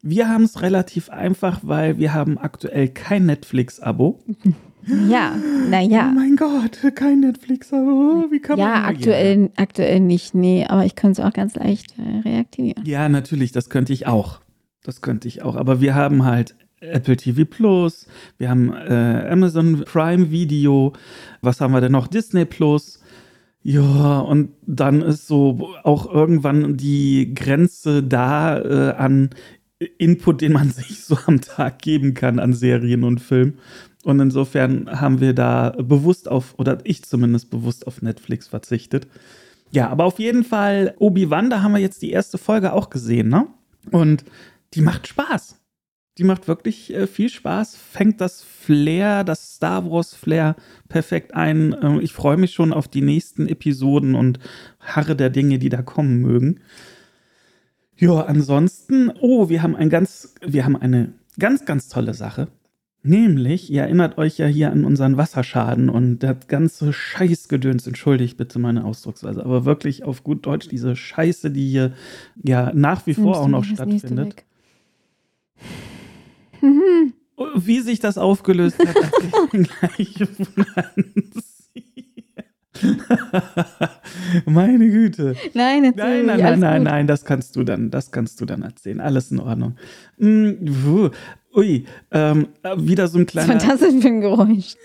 wir 0.00 0.28
haben 0.28 0.44
es 0.44 0.62
relativ 0.62 1.10
einfach, 1.10 1.60
weil 1.62 1.98
wir 1.98 2.14
haben 2.14 2.38
aktuell 2.38 2.88
kein 2.88 3.26
Netflix-Abo. 3.26 4.20
Ja, 5.08 5.34
naja. 5.70 6.10
Oh 6.10 6.14
mein 6.14 6.36
Gott, 6.36 6.78
kein 6.94 7.20
Netflix-Abo. 7.20 8.26
Wie 8.30 8.38
kann 8.38 8.58
ja, 8.58 8.66
man. 8.66 8.74
Ja, 8.74 8.88
aktuell, 8.88 9.50
aktuell 9.56 10.00
nicht, 10.00 10.34
nee, 10.34 10.66
aber 10.66 10.84
ich 10.84 10.94
könnte 10.94 11.22
es 11.22 11.26
auch 11.26 11.32
ganz 11.32 11.54
leicht 11.54 11.94
äh, 11.98 12.28
reaktivieren. 12.28 12.84
Ja, 12.84 13.08
natürlich, 13.08 13.50
das 13.50 13.70
könnte 13.70 13.94
ich 13.94 14.06
auch. 14.06 14.40
Das 14.84 15.00
könnte 15.00 15.26
ich 15.26 15.42
auch. 15.42 15.56
Aber 15.56 15.80
wir 15.80 15.96
haben 15.96 16.24
halt 16.24 16.54
Apple 16.80 17.16
TV 17.16 17.44
Plus, 17.44 18.06
wir 18.38 18.50
haben 18.50 18.72
äh, 18.72 19.28
Amazon 19.30 19.82
Prime 19.84 20.30
Video, 20.30 20.92
was 21.40 21.60
haben 21.60 21.72
wir 21.72 21.80
denn 21.80 21.92
noch? 21.92 22.06
Disney 22.06 22.44
Plus. 22.44 23.00
Ja, 23.62 24.20
und 24.20 24.50
dann 24.66 25.00
ist 25.00 25.26
so 25.26 25.70
auch 25.82 26.12
irgendwann 26.12 26.76
die 26.76 27.32
Grenze 27.34 28.02
da 28.02 28.60
äh, 28.60 28.94
an 28.96 29.30
Input, 29.96 30.42
den 30.42 30.52
man 30.52 30.70
sich 30.70 31.02
so 31.02 31.16
am 31.26 31.40
Tag 31.40 31.80
geben 31.80 32.12
kann 32.12 32.38
an 32.38 32.52
Serien 32.52 33.04
und 33.04 33.20
Filmen. 33.20 33.58
Und 34.04 34.20
insofern 34.20 35.00
haben 35.00 35.20
wir 35.20 35.32
da 35.32 35.70
bewusst 35.70 36.28
auf, 36.28 36.58
oder 36.58 36.78
ich 36.84 37.04
zumindest 37.04 37.48
bewusst 37.48 37.86
auf 37.86 38.02
Netflix 38.02 38.48
verzichtet. 38.48 39.06
Ja, 39.70 39.88
aber 39.88 40.04
auf 40.04 40.18
jeden 40.18 40.44
Fall, 40.44 40.94
Obi-Wan, 40.98 41.48
da 41.48 41.62
haben 41.62 41.72
wir 41.72 41.80
jetzt 41.80 42.02
die 42.02 42.10
erste 42.10 42.36
Folge 42.36 42.74
auch 42.74 42.90
gesehen, 42.90 43.30
ne? 43.30 43.46
Und 43.90 44.24
die 44.74 44.82
macht 44.82 45.06
Spaß. 45.06 45.60
Die 46.18 46.24
macht 46.24 46.46
wirklich 46.46 46.94
äh, 46.94 47.08
viel 47.08 47.28
Spaß, 47.28 47.76
fängt 47.76 48.20
das 48.20 48.42
Flair, 48.42 49.24
das 49.24 49.56
Star 49.56 49.90
Wars 49.90 50.14
Flair 50.14 50.54
perfekt 50.88 51.34
ein. 51.34 51.74
Ähm, 51.82 52.00
ich 52.00 52.12
freue 52.12 52.36
mich 52.36 52.52
schon 52.52 52.72
auf 52.72 52.86
die 52.86 53.02
nächsten 53.02 53.48
Episoden 53.48 54.14
und 54.14 54.38
harre 54.78 55.16
der 55.16 55.30
Dinge, 55.30 55.58
die 55.58 55.70
da 55.70 55.82
kommen 55.82 56.20
mögen. 56.20 56.60
Ja, 57.96 58.22
ansonsten, 58.26 59.10
oh, 59.20 59.48
wir 59.48 59.62
haben 59.62 59.74
ein 59.74 59.90
ganz, 59.90 60.34
wir 60.40 60.64
haben 60.64 60.76
eine 60.76 61.14
ganz, 61.38 61.64
ganz 61.64 61.88
tolle 61.88 62.14
Sache. 62.14 62.48
Nämlich, 63.06 63.70
ihr 63.70 63.82
erinnert 63.82 64.16
euch 64.16 64.38
ja 64.38 64.46
hier 64.46 64.72
an 64.72 64.84
unseren 64.84 65.18
Wasserschaden 65.18 65.90
und 65.90 66.20
das 66.20 66.46
ganze 66.48 66.92
Scheißgedöns, 66.92 67.86
entschuldigt 67.86 68.38
bitte 68.38 68.58
meine 68.58 68.84
Ausdrucksweise, 68.84 69.44
aber 69.44 69.66
wirklich 69.66 70.04
auf 70.04 70.24
gut 70.24 70.46
Deutsch 70.46 70.68
diese 70.68 70.96
Scheiße, 70.96 71.50
die 71.50 71.68
hier 71.68 71.92
ja 72.42 72.72
nach 72.72 73.06
wie 73.06 73.12
vor 73.12 73.40
auch 73.40 73.48
noch 73.48 73.64
stattfindet. 73.64 74.36
Wie 77.56 77.80
sich 77.80 78.00
das 78.00 78.16
aufgelöst 78.16 78.78
hat, 78.78 78.94
gleich 79.50 80.16
Meine 84.46 84.90
Güte. 84.90 85.36
Nein, 85.52 85.82
nein, 85.82 85.94
nein, 85.96 86.26
nein, 86.26 86.58
nein, 86.58 86.82
nein, 86.82 87.06
das 87.06 87.24
kannst 87.24 87.56
du 87.56 87.64
dann, 87.64 87.90
das 87.90 88.10
kannst 88.10 88.40
du 88.40 88.44
dann 88.44 88.62
erzählen. 88.62 89.00
Alles 89.00 89.30
in 89.30 89.40
Ordnung. 89.40 89.76
Mm, 90.18 91.10
ui, 91.54 91.84
ähm, 92.10 92.48
wieder 92.76 93.08
so 93.08 93.18
ein 93.18 93.26
kleiner. 93.26 93.54
Was 93.54 93.62
war 93.66 93.76
das 93.76 93.80
denn 93.80 94.02
für 94.02 94.08
ein 94.08 94.20
Geräusch? 94.20 94.76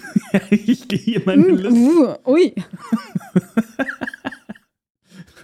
ich 0.50 0.88
gehe 0.88 0.98
hier 0.98 1.22
meine 1.24 1.48
Liste. 1.48 2.18
ui. 2.26 2.54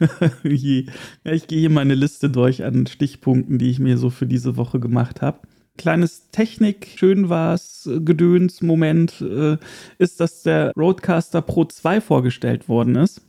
ja, 0.42 1.32
ich 1.32 1.46
gehe 1.46 1.60
hier 1.60 1.70
meine 1.70 1.94
Liste 1.94 2.30
durch 2.30 2.64
an 2.64 2.86
Stichpunkten, 2.86 3.58
die 3.58 3.70
ich 3.70 3.78
mir 3.78 3.98
so 3.98 4.10
für 4.10 4.26
diese 4.26 4.56
Woche 4.56 4.80
gemacht 4.80 5.22
habe. 5.22 5.40
Kleines 5.76 6.30
Technik, 6.30 6.86
schön 6.96 7.28
war's, 7.28 7.88
Gedöns, 8.04 8.62
Moment 8.62 9.20
äh, 9.20 9.56
ist, 9.98 10.20
dass 10.20 10.42
der 10.44 10.72
Roadcaster 10.76 11.42
Pro 11.42 11.64
2 11.64 12.00
vorgestellt 12.00 12.68
worden 12.68 12.94
ist. 12.94 13.22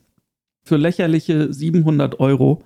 Für 0.63 0.77
lächerliche 0.77 1.51
700 1.51 2.19
Euro. 2.19 2.63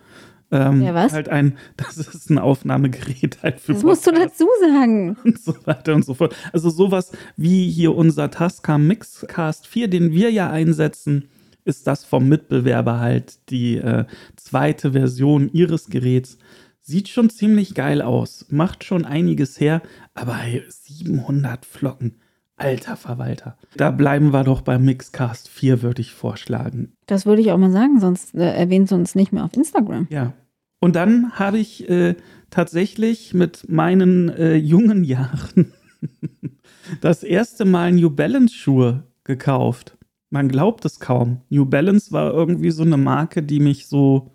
Ähm, 0.51 0.82
ja, 0.82 0.94
was? 0.94 1.13
Halt 1.13 1.29
ein, 1.29 1.58
das 1.77 1.98
ist 1.98 2.29
ein 2.29 2.39
Aufnahmegerät 2.39 3.39
halt 3.44 3.60
für. 3.60 3.74
Das 3.74 3.84
musst 3.84 4.06
du 4.08 4.12
dazu 4.12 4.48
sagen. 4.60 5.15
Und 5.24 5.39
so 5.39 5.56
weiter 5.65 5.94
und 5.94 6.03
so 6.03 6.13
fort. 6.13 6.36
Also 6.51 6.70
sowas 6.70 7.12
wie 7.38 7.70
hier 7.70 7.96
unser 7.96 8.32
Tascam 8.32 8.88
Mixcast 8.88 9.68
4, 9.68 9.88
den 9.88 10.12
wir 10.12 10.32
ja 10.32 10.50
einsetzen, 10.50 11.29
ist 11.69 11.88
das 11.88 12.03
vom 12.03 12.27
Mitbewerber 12.27 12.99
halt 12.99 13.49
die 13.49 13.77
äh, 13.77 14.05
zweite 14.35 14.91
Version 14.91 15.49
ihres 15.53 15.89
Geräts. 15.89 16.38
Sieht 16.81 17.07
schon 17.07 17.29
ziemlich 17.29 17.75
geil 17.75 18.01
aus, 18.01 18.47
macht 18.49 18.83
schon 18.83 19.05
einiges 19.05 19.59
her, 19.59 19.81
aber 20.13 20.35
hey, 20.35 20.63
700 20.67 21.65
Flocken. 21.65 22.15
Alter 22.57 22.97
Verwalter. 22.97 23.57
Da 23.77 23.89
bleiben 23.89 24.33
wir 24.33 24.43
doch 24.43 24.61
beim 24.61 24.83
Mixcast 24.83 25.47
4, 25.47 25.81
würde 25.81 26.01
ich 26.01 26.13
vorschlagen. 26.13 26.91
Das 27.05 27.25
würde 27.25 27.41
ich 27.41 27.51
auch 27.51 27.57
mal 27.57 27.71
sagen, 27.71 28.01
sonst 28.01 28.35
äh, 28.35 28.53
erwähnt 28.53 28.91
uns 28.91 29.15
nicht 29.15 29.31
mehr 29.31 29.45
auf 29.45 29.55
Instagram. 29.55 30.07
Ja. 30.09 30.33
Und 30.79 30.95
dann 30.95 31.31
habe 31.33 31.57
ich 31.57 31.89
äh, 31.89 32.15
tatsächlich 32.49 33.33
mit 33.33 33.69
meinen 33.69 34.29
äh, 34.29 34.55
jungen 34.55 35.03
Jahren 35.03 35.73
das 37.01 37.23
erste 37.23 37.65
Mal 37.65 37.93
New 37.93 38.09
Balance 38.09 38.53
Schuhe 38.53 39.03
gekauft. 39.23 39.97
Man 40.29 40.48
glaubt 40.48 40.86
es 40.86 41.00
kaum. 41.00 41.41
New 41.50 41.65
Balance 41.65 42.12
war 42.12 42.31
irgendwie 42.31 42.71
so 42.71 42.83
eine 42.83 42.98
Marke, 42.98 43.41
die 43.41 43.59
mich 43.59 43.88
so 43.88 44.31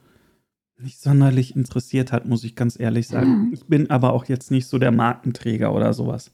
nicht 0.79 1.01
sonderlich 1.01 1.55
interessiert 1.55 2.13
hat, 2.13 2.27
muss 2.27 2.45
ich 2.45 2.57
ganz 2.57 2.79
ehrlich 2.79 3.07
sagen. 3.07 3.51
Ich 3.53 3.67
bin 3.67 3.91
aber 3.91 4.13
auch 4.13 4.25
jetzt 4.27 4.51
nicht 4.51 4.67
so 4.67 4.79
der 4.79 4.91
Markenträger 4.91 5.73
oder 5.73 5.93
sowas. 5.93 6.33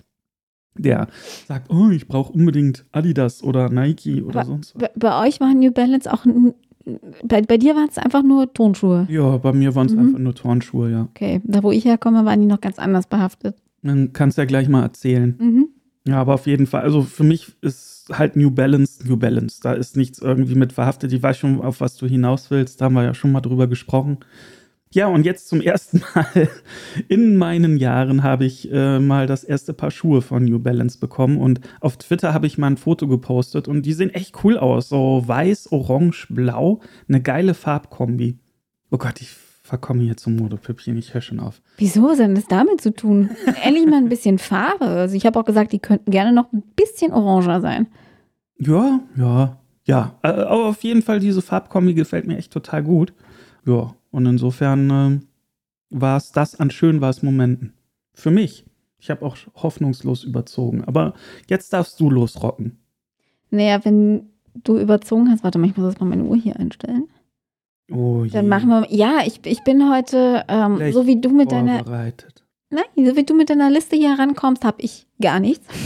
Der 0.76 1.08
sagt, 1.46 1.70
oh, 1.70 1.90
ich 1.90 2.08
brauche 2.08 2.32
unbedingt 2.32 2.86
Adidas 2.92 3.42
oder 3.42 3.68
Nike 3.68 4.22
oder 4.22 4.40
aber 4.40 4.46
sonst 4.46 4.74
was. 4.76 4.90
Bei 4.96 5.26
euch 5.26 5.40
war 5.40 5.52
New 5.52 5.72
Balance 5.72 6.10
auch 6.10 6.24
bei, 7.22 7.42
bei 7.42 7.58
dir 7.58 7.76
waren 7.76 7.88
es 7.88 7.98
einfach 7.98 8.22
nur 8.22 8.52
Tonschuhe. 8.52 9.06
Ja, 9.10 9.36
bei 9.36 9.52
mir 9.52 9.74
waren 9.74 9.86
es 9.86 9.92
mhm. 9.92 10.00
einfach 10.00 10.18
nur 10.18 10.34
Turnschuhe, 10.34 10.90
ja. 10.90 11.02
Okay, 11.10 11.40
da 11.44 11.62
wo 11.62 11.70
ich 11.70 11.84
herkomme, 11.84 12.24
waren 12.24 12.40
die 12.40 12.46
noch 12.46 12.60
ganz 12.60 12.78
anders 12.78 13.06
behaftet. 13.06 13.56
Dann 13.82 14.12
kannst 14.12 14.38
du 14.38 14.42
ja 14.42 14.46
gleich 14.46 14.68
mal 14.68 14.82
erzählen. 14.82 15.36
Mhm. 15.38 15.68
Ja, 16.06 16.16
aber 16.16 16.34
auf 16.34 16.46
jeden 16.46 16.66
Fall, 16.66 16.82
also 16.82 17.02
für 17.02 17.24
mich 17.24 17.52
ist 17.60 18.06
halt 18.10 18.34
New 18.36 18.50
Balance, 18.50 19.06
New 19.06 19.16
Balance. 19.16 19.60
Da 19.62 19.72
ist 19.72 19.96
nichts 19.96 20.18
irgendwie 20.18 20.54
mit 20.54 20.72
verhaftet. 20.72 21.12
Ich 21.12 21.22
weiß 21.22 21.38
schon, 21.38 21.60
auf 21.60 21.80
was 21.80 21.96
du 21.96 22.06
hinaus 22.06 22.50
willst. 22.50 22.80
Da 22.80 22.86
haben 22.86 22.94
wir 22.94 23.04
ja 23.04 23.14
schon 23.14 23.32
mal 23.32 23.40
drüber 23.40 23.66
gesprochen. 23.66 24.18
Ja, 24.92 25.06
und 25.06 25.24
jetzt 25.24 25.48
zum 25.48 25.60
ersten 25.60 26.02
Mal 26.14 26.48
in 27.08 27.36
meinen 27.36 27.76
Jahren 27.76 28.22
habe 28.22 28.44
ich 28.44 28.72
äh, 28.72 28.98
mal 28.98 29.26
das 29.26 29.44
erste 29.44 29.72
Paar 29.74 29.90
Schuhe 29.90 30.22
von 30.22 30.44
New 30.44 30.58
Balance 30.58 30.98
bekommen. 30.98 31.38
Und 31.38 31.60
auf 31.80 31.98
Twitter 31.98 32.32
habe 32.34 32.46
ich 32.46 32.58
mal 32.58 32.68
ein 32.68 32.76
Foto 32.76 33.06
gepostet 33.06 33.68
und 33.68 33.82
die 33.82 33.92
sehen 33.92 34.10
echt 34.10 34.42
cool 34.42 34.56
aus. 34.58 34.88
So 34.88 35.22
weiß, 35.26 35.70
orange, 35.70 36.26
blau. 36.30 36.80
Eine 37.08 37.20
geile 37.20 37.54
Farbkombi. 37.54 38.38
Oh 38.90 38.98
Gott, 38.98 39.20
ich 39.20 39.36
verkomme 39.70 40.02
hier 40.02 40.16
zum 40.16 40.36
Modepüppchen. 40.36 40.96
Ich 40.96 41.14
höre 41.14 41.20
schon 41.22 41.40
auf. 41.40 41.62
Wieso 41.78 42.14
denn 42.14 42.34
das 42.34 42.48
damit 42.48 42.80
zu 42.80 42.92
tun? 42.92 43.30
Endlich 43.64 43.86
mal 43.86 43.98
ein 43.98 44.08
bisschen 44.08 44.38
Farbe. 44.38 44.84
Also 44.84 45.14
ich 45.14 45.24
habe 45.24 45.38
auch 45.38 45.44
gesagt, 45.44 45.72
die 45.72 45.78
könnten 45.78 46.10
gerne 46.10 46.32
noch 46.32 46.52
ein 46.52 46.62
bisschen 46.74 47.12
oranger 47.12 47.60
sein. 47.60 47.86
Ja, 48.58 49.00
ja, 49.16 49.58
ja. 49.84 50.18
Äh, 50.22 50.28
aber 50.28 50.66
auf 50.66 50.82
jeden 50.82 51.02
Fall, 51.02 51.20
diese 51.20 51.40
Farbkombi 51.40 51.94
gefällt 51.94 52.26
mir 52.26 52.36
echt 52.36 52.52
total 52.52 52.82
gut. 52.82 53.14
Ja, 53.64 53.94
und 54.10 54.26
insofern 54.26 54.90
äh, 54.90 55.20
war 55.90 56.16
es 56.16 56.32
das 56.32 56.58
an 56.58 56.70
schön 56.70 57.00
war 57.00 57.10
es 57.10 57.22
Momenten. 57.22 57.72
Für 58.12 58.32
mich. 58.32 58.66
Ich 58.98 59.08
habe 59.08 59.24
auch 59.24 59.36
hoffnungslos 59.54 60.24
überzogen. 60.24 60.82
Aber 60.84 61.14
jetzt 61.48 61.72
darfst 61.72 61.98
du 62.00 62.10
losrocken. 62.10 62.78
Naja, 63.50 63.84
wenn 63.84 64.30
du 64.64 64.78
überzogen 64.78 65.30
hast, 65.30 65.44
warte 65.44 65.58
mal, 65.58 65.68
ich 65.68 65.76
muss 65.76 65.92
jetzt 65.92 66.00
mal 66.00 66.08
meine 66.08 66.24
Uhr 66.24 66.36
hier 66.36 66.58
einstellen. 66.58 67.08
Oh 67.92 68.24
je. 68.24 68.30
Dann 68.30 68.48
machen 68.48 68.68
wir, 68.68 68.86
ja, 68.90 69.18
ich, 69.26 69.40
ich 69.44 69.62
bin 69.64 69.90
heute, 69.90 70.44
ähm, 70.48 70.78
so 70.92 71.06
wie 71.06 71.20
du 71.20 71.30
mit 71.30 71.50
deiner, 71.52 71.84
nein, 72.70 72.84
so 73.06 73.16
wie 73.16 73.24
du 73.24 73.34
mit 73.34 73.50
deiner 73.50 73.70
Liste 73.70 73.96
hier 73.96 74.18
rankommst, 74.18 74.64
habe 74.64 74.80
ich 74.82 75.06
gar 75.20 75.40
nichts. 75.40 75.66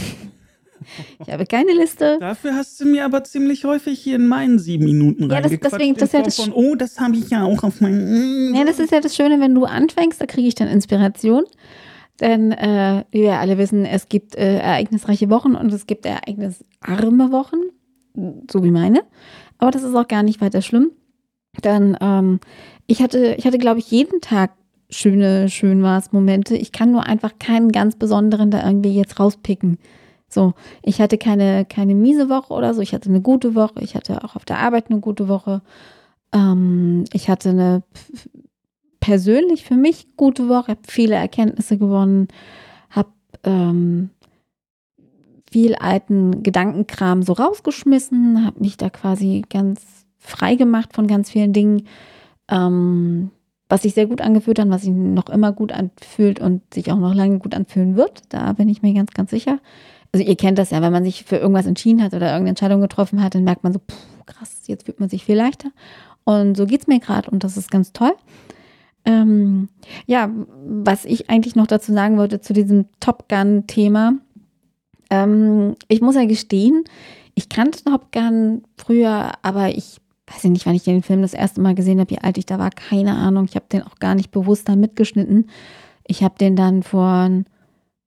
Ich 1.19 1.31
habe 1.33 1.45
keine 1.47 1.71
Liste. 1.73 2.17
Dafür 2.19 2.53
hast 2.53 2.79
du 2.79 2.85
mir 2.85 3.05
aber 3.05 3.23
ziemlich 3.23 3.65
häufig 3.65 3.99
hier 3.99 4.17
in 4.17 4.27
meinen 4.27 4.59
sieben 4.59 4.85
Minuten 4.85 5.31
Ja, 5.31 5.41
das- 5.41 5.51
deswegen, 5.59 5.95
das 5.95 6.03
ist 6.03 6.13
ja 6.13 6.21
das 6.21 6.35
von, 6.35 6.53
Oh, 6.53 6.75
das 6.75 6.99
habe 6.99 7.15
ich 7.15 7.29
ja 7.31 7.43
auch 7.43 7.63
auf 7.63 7.81
meinen. 7.81 8.53
Ja, 8.53 8.63
das 8.65 8.77
ist 8.79 8.91
ja 8.91 8.99
das 8.99 9.15
Schöne, 9.15 9.39
wenn 9.39 9.55
du 9.55 9.65
anfängst, 9.65 10.21
da 10.21 10.27
kriege 10.27 10.47
ich 10.47 10.53
dann 10.53 10.67
Inspiration. 10.67 11.43
Denn, 12.21 12.51
äh, 12.51 13.03
wie 13.09 13.21
wir 13.23 13.39
alle 13.39 13.57
wissen, 13.57 13.83
es 13.85 14.09
gibt 14.09 14.35
äh, 14.35 14.59
ereignisreiche 14.59 15.29
Wochen 15.31 15.55
und 15.55 15.73
es 15.73 15.87
gibt 15.87 16.05
ereignisarme 16.05 17.31
Wochen, 17.31 17.57
so 18.51 18.63
wie 18.63 18.69
meine. 18.71 19.01
Aber 19.57 19.71
das 19.71 19.81
ist 19.81 19.95
auch 19.95 20.07
gar 20.07 20.21
nicht 20.21 20.39
weiter 20.39 20.61
schlimm. 20.61 20.91
Dann, 21.61 21.97
ähm, 22.01 22.39
ich 22.87 23.01
hatte, 23.01 23.35
ich 23.37 23.45
hatte, 23.45 23.57
glaube 23.57 23.79
ich, 23.79 23.89
jeden 23.91 24.21
Tag 24.21 24.51
schöne, 24.89 25.49
schön 25.49 25.81
war's 25.83 26.11
Momente. 26.11 26.55
Ich 26.55 26.71
kann 26.71 26.91
nur 26.91 27.05
einfach 27.05 27.33
keinen 27.39 27.71
ganz 27.71 27.95
besonderen 27.95 28.51
da 28.51 28.65
irgendwie 28.65 28.95
jetzt 28.95 29.19
rauspicken. 29.19 29.77
So, 30.27 30.53
ich 30.81 31.01
hatte 31.01 31.17
keine, 31.17 31.65
keine 31.65 31.95
miese 31.95 32.29
Woche 32.29 32.53
oder 32.53 32.73
so. 32.73 32.81
Ich 32.81 32.93
hatte 32.93 33.09
eine 33.09 33.21
gute 33.21 33.55
Woche. 33.55 33.81
Ich 33.81 33.95
hatte 33.95 34.23
auch 34.23 34.35
auf 34.35 34.45
der 34.45 34.59
Arbeit 34.59 34.89
eine 34.89 34.99
gute 34.99 35.27
Woche. 35.27 35.61
Ähm, 36.33 37.05
ich 37.13 37.29
hatte 37.29 37.49
eine 37.49 37.83
persönlich 38.99 39.63
für 39.63 39.75
mich 39.75 40.17
gute 40.17 40.49
Woche, 40.49 40.69
habe 40.69 40.81
viele 40.87 41.15
Erkenntnisse 41.15 41.77
gewonnen, 41.77 42.27
habe 42.89 43.09
ähm, 43.43 44.09
viel 45.51 45.75
alten 45.75 46.41
Gedankenkram 46.41 47.21
so 47.21 47.33
rausgeschmissen, 47.33 48.43
habe 48.45 48.59
mich 48.59 48.77
da 48.77 48.89
quasi 48.89 49.43
ganz 49.47 50.04
frei 50.25 50.55
gemacht 50.55 50.93
von 50.93 51.07
ganz 51.07 51.31
vielen 51.31 51.53
Dingen, 51.53 51.87
ähm, 52.49 53.31
was 53.69 53.81
sich 53.81 53.93
sehr 53.93 54.05
gut 54.05 54.21
angefühlt 54.21 54.59
hat, 54.59 54.69
was 54.69 54.83
sich 54.83 54.91
noch 54.91 55.29
immer 55.29 55.51
gut 55.51 55.71
anfühlt 55.71 56.39
und 56.39 56.61
sich 56.73 56.91
auch 56.91 56.99
noch 56.99 57.15
lange 57.15 57.39
gut 57.39 57.55
anfühlen 57.55 57.95
wird. 57.95 58.21
Da 58.29 58.53
bin 58.53 58.69
ich 58.69 58.81
mir 58.81 58.93
ganz, 58.93 59.11
ganz 59.11 59.31
sicher. 59.31 59.59
Also 60.11 60.25
ihr 60.25 60.35
kennt 60.35 60.57
das 60.57 60.69
ja, 60.69 60.81
wenn 60.81 60.93
man 60.93 61.03
sich 61.03 61.23
für 61.23 61.37
irgendwas 61.37 61.65
entschieden 61.65 62.01
hat 62.01 62.13
oder 62.13 62.27
irgendeine 62.27 62.49
Entscheidung 62.49 62.81
getroffen 62.81 63.21
hat, 63.21 63.35
dann 63.35 63.43
merkt 63.43 63.63
man 63.63 63.73
so, 63.73 63.79
puh, 63.79 63.95
krass, 64.25 64.61
jetzt 64.67 64.85
fühlt 64.85 64.99
man 64.99 65.09
sich 65.09 65.25
viel 65.25 65.35
leichter. 65.35 65.71
Und 66.23 66.55
so 66.55 66.65
geht 66.65 66.81
es 66.81 66.87
mir 66.87 66.99
gerade 66.99 67.29
und 67.29 67.43
das 67.43 67.57
ist 67.57 67.71
ganz 67.71 67.91
toll. 67.91 68.13
Ähm, 69.05 69.69
ja, 70.07 70.31
was 70.65 71.05
ich 71.05 71.29
eigentlich 71.29 71.55
noch 71.55 71.67
dazu 71.67 71.93
sagen 71.93 72.17
wollte 72.17 72.41
zu 72.41 72.53
diesem 72.53 72.85
Top 72.99 73.29
Gun-Thema. 73.29 74.13
Ähm, 75.09 75.75
ich 75.87 76.01
muss 76.01 76.15
ja 76.15 76.25
gestehen, 76.25 76.83
ich 77.35 77.49
kannte 77.49 77.83
Top 77.83 78.11
Gun 78.11 78.63
früher, 78.77 79.33
aber 79.43 79.69
ich 79.69 79.97
weiß 80.27 80.43
ja 80.43 80.49
nicht, 80.49 80.65
wann 80.65 80.75
ich 80.75 80.83
den 80.83 81.03
Film 81.03 81.21
das 81.21 81.33
erste 81.33 81.61
Mal 81.61 81.75
gesehen 81.75 81.99
habe, 81.99 82.09
wie 82.09 82.19
alt 82.19 82.37
ich 82.37 82.45
da 82.45 82.57
war, 82.57 82.71
keine 82.71 83.15
Ahnung. 83.15 83.45
Ich 83.45 83.55
habe 83.55 83.65
den 83.71 83.83
auch 83.83 83.95
gar 83.99 84.15
nicht 84.15 84.31
bewusst 84.31 84.67
da 84.67 84.75
mitgeschnitten. 84.75 85.49
Ich 86.07 86.23
habe 86.23 86.35
den 86.39 86.55
dann 86.55 86.83
vor 86.83 87.07
ein 87.07 87.45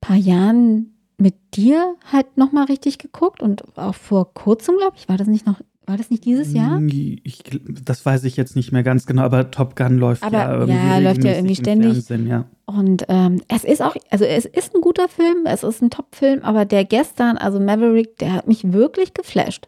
paar 0.00 0.16
Jahren 0.16 0.94
mit 1.16 1.34
dir 1.54 1.94
halt 2.12 2.36
nochmal 2.36 2.64
richtig 2.66 2.98
geguckt 2.98 3.42
und 3.42 3.76
auch 3.76 3.94
vor 3.94 4.32
kurzem, 4.34 4.76
glaube 4.78 4.96
ich, 4.96 5.08
war 5.08 5.16
das 5.16 5.26
nicht 5.26 5.46
noch, 5.46 5.60
war 5.86 5.96
das 5.96 6.10
nicht 6.10 6.24
dieses 6.24 6.52
Jahr? 6.52 6.80
Ich, 7.24 7.42
das 7.82 8.04
weiß 8.06 8.22
ich 8.24 8.36
jetzt 8.36 8.54
nicht 8.54 8.70
mehr 8.72 8.82
ganz 8.84 9.06
genau, 9.06 9.22
aber 9.22 9.50
Top 9.50 9.74
Gun 9.74 9.98
läuft 9.98 10.22
Aber- 10.22 10.38
ja 10.38 10.52
irgendwie 10.54 10.86
ja, 10.88 10.98
läuft 10.98 11.24
ja 11.24 11.32
irgendwie 11.32 11.56
ständig. 11.56 12.08
Ja. 12.08 12.44
Und 12.66 13.04
ähm, 13.08 13.40
es 13.48 13.64
ist 13.64 13.82
auch, 13.82 13.96
also 14.10 14.24
es 14.24 14.44
ist 14.44 14.74
ein 14.76 14.80
guter 14.80 15.08
Film, 15.08 15.38
es 15.46 15.62
ist 15.64 15.82
ein 15.82 15.90
Top-Film, 15.90 16.42
aber 16.42 16.64
der 16.64 16.84
gestern, 16.84 17.36
also 17.38 17.58
Maverick, 17.58 18.18
der 18.18 18.34
hat 18.34 18.46
mich 18.46 18.72
wirklich 18.72 19.14
geflasht. 19.14 19.66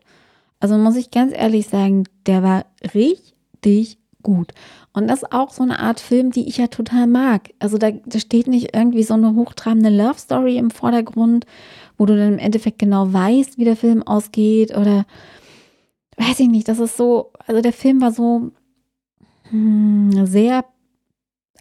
Also 0.60 0.76
muss 0.76 0.96
ich 0.96 1.10
ganz 1.10 1.32
ehrlich 1.34 1.66
sagen, 1.66 2.04
der 2.26 2.42
war 2.42 2.66
richtig 2.94 3.98
gut. 4.22 4.52
Und 4.92 5.08
das 5.08 5.22
ist 5.22 5.32
auch 5.32 5.50
so 5.50 5.62
eine 5.62 5.78
Art 5.78 6.00
Film, 6.00 6.30
die 6.30 6.46
ich 6.48 6.58
ja 6.58 6.66
total 6.66 7.06
mag. 7.06 7.50
Also 7.58 7.78
da, 7.78 7.90
da 7.90 8.18
steht 8.18 8.46
nicht 8.46 8.74
irgendwie 8.74 9.02
so 9.02 9.14
eine 9.14 9.34
hochtrabende 9.34 9.90
Love 9.90 10.18
Story 10.18 10.58
im 10.58 10.70
Vordergrund, 10.70 11.46
wo 11.96 12.06
du 12.06 12.16
dann 12.16 12.34
im 12.34 12.38
Endeffekt 12.38 12.78
genau 12.78 13.12
weißt, 13.12 13.56
wie 13.56 13.64
der 13.64 13.76
Film 13.76 14.02
ausgeht 14.02 14.76
oder 14.76 15.06
weiß 16.16 16.40
ich 16.40 16.48
nicht, 16.48 16.68
das 16.68 16.78
ist 16.78 16.96
so, 16.96 17.32
also 17.46 17.62
der 17.62 17.72
Film 17.72 18.00
war 18.00 18.12
so 18.12 18.50
hm, 19.50 20.26
sehr 20.26 20.64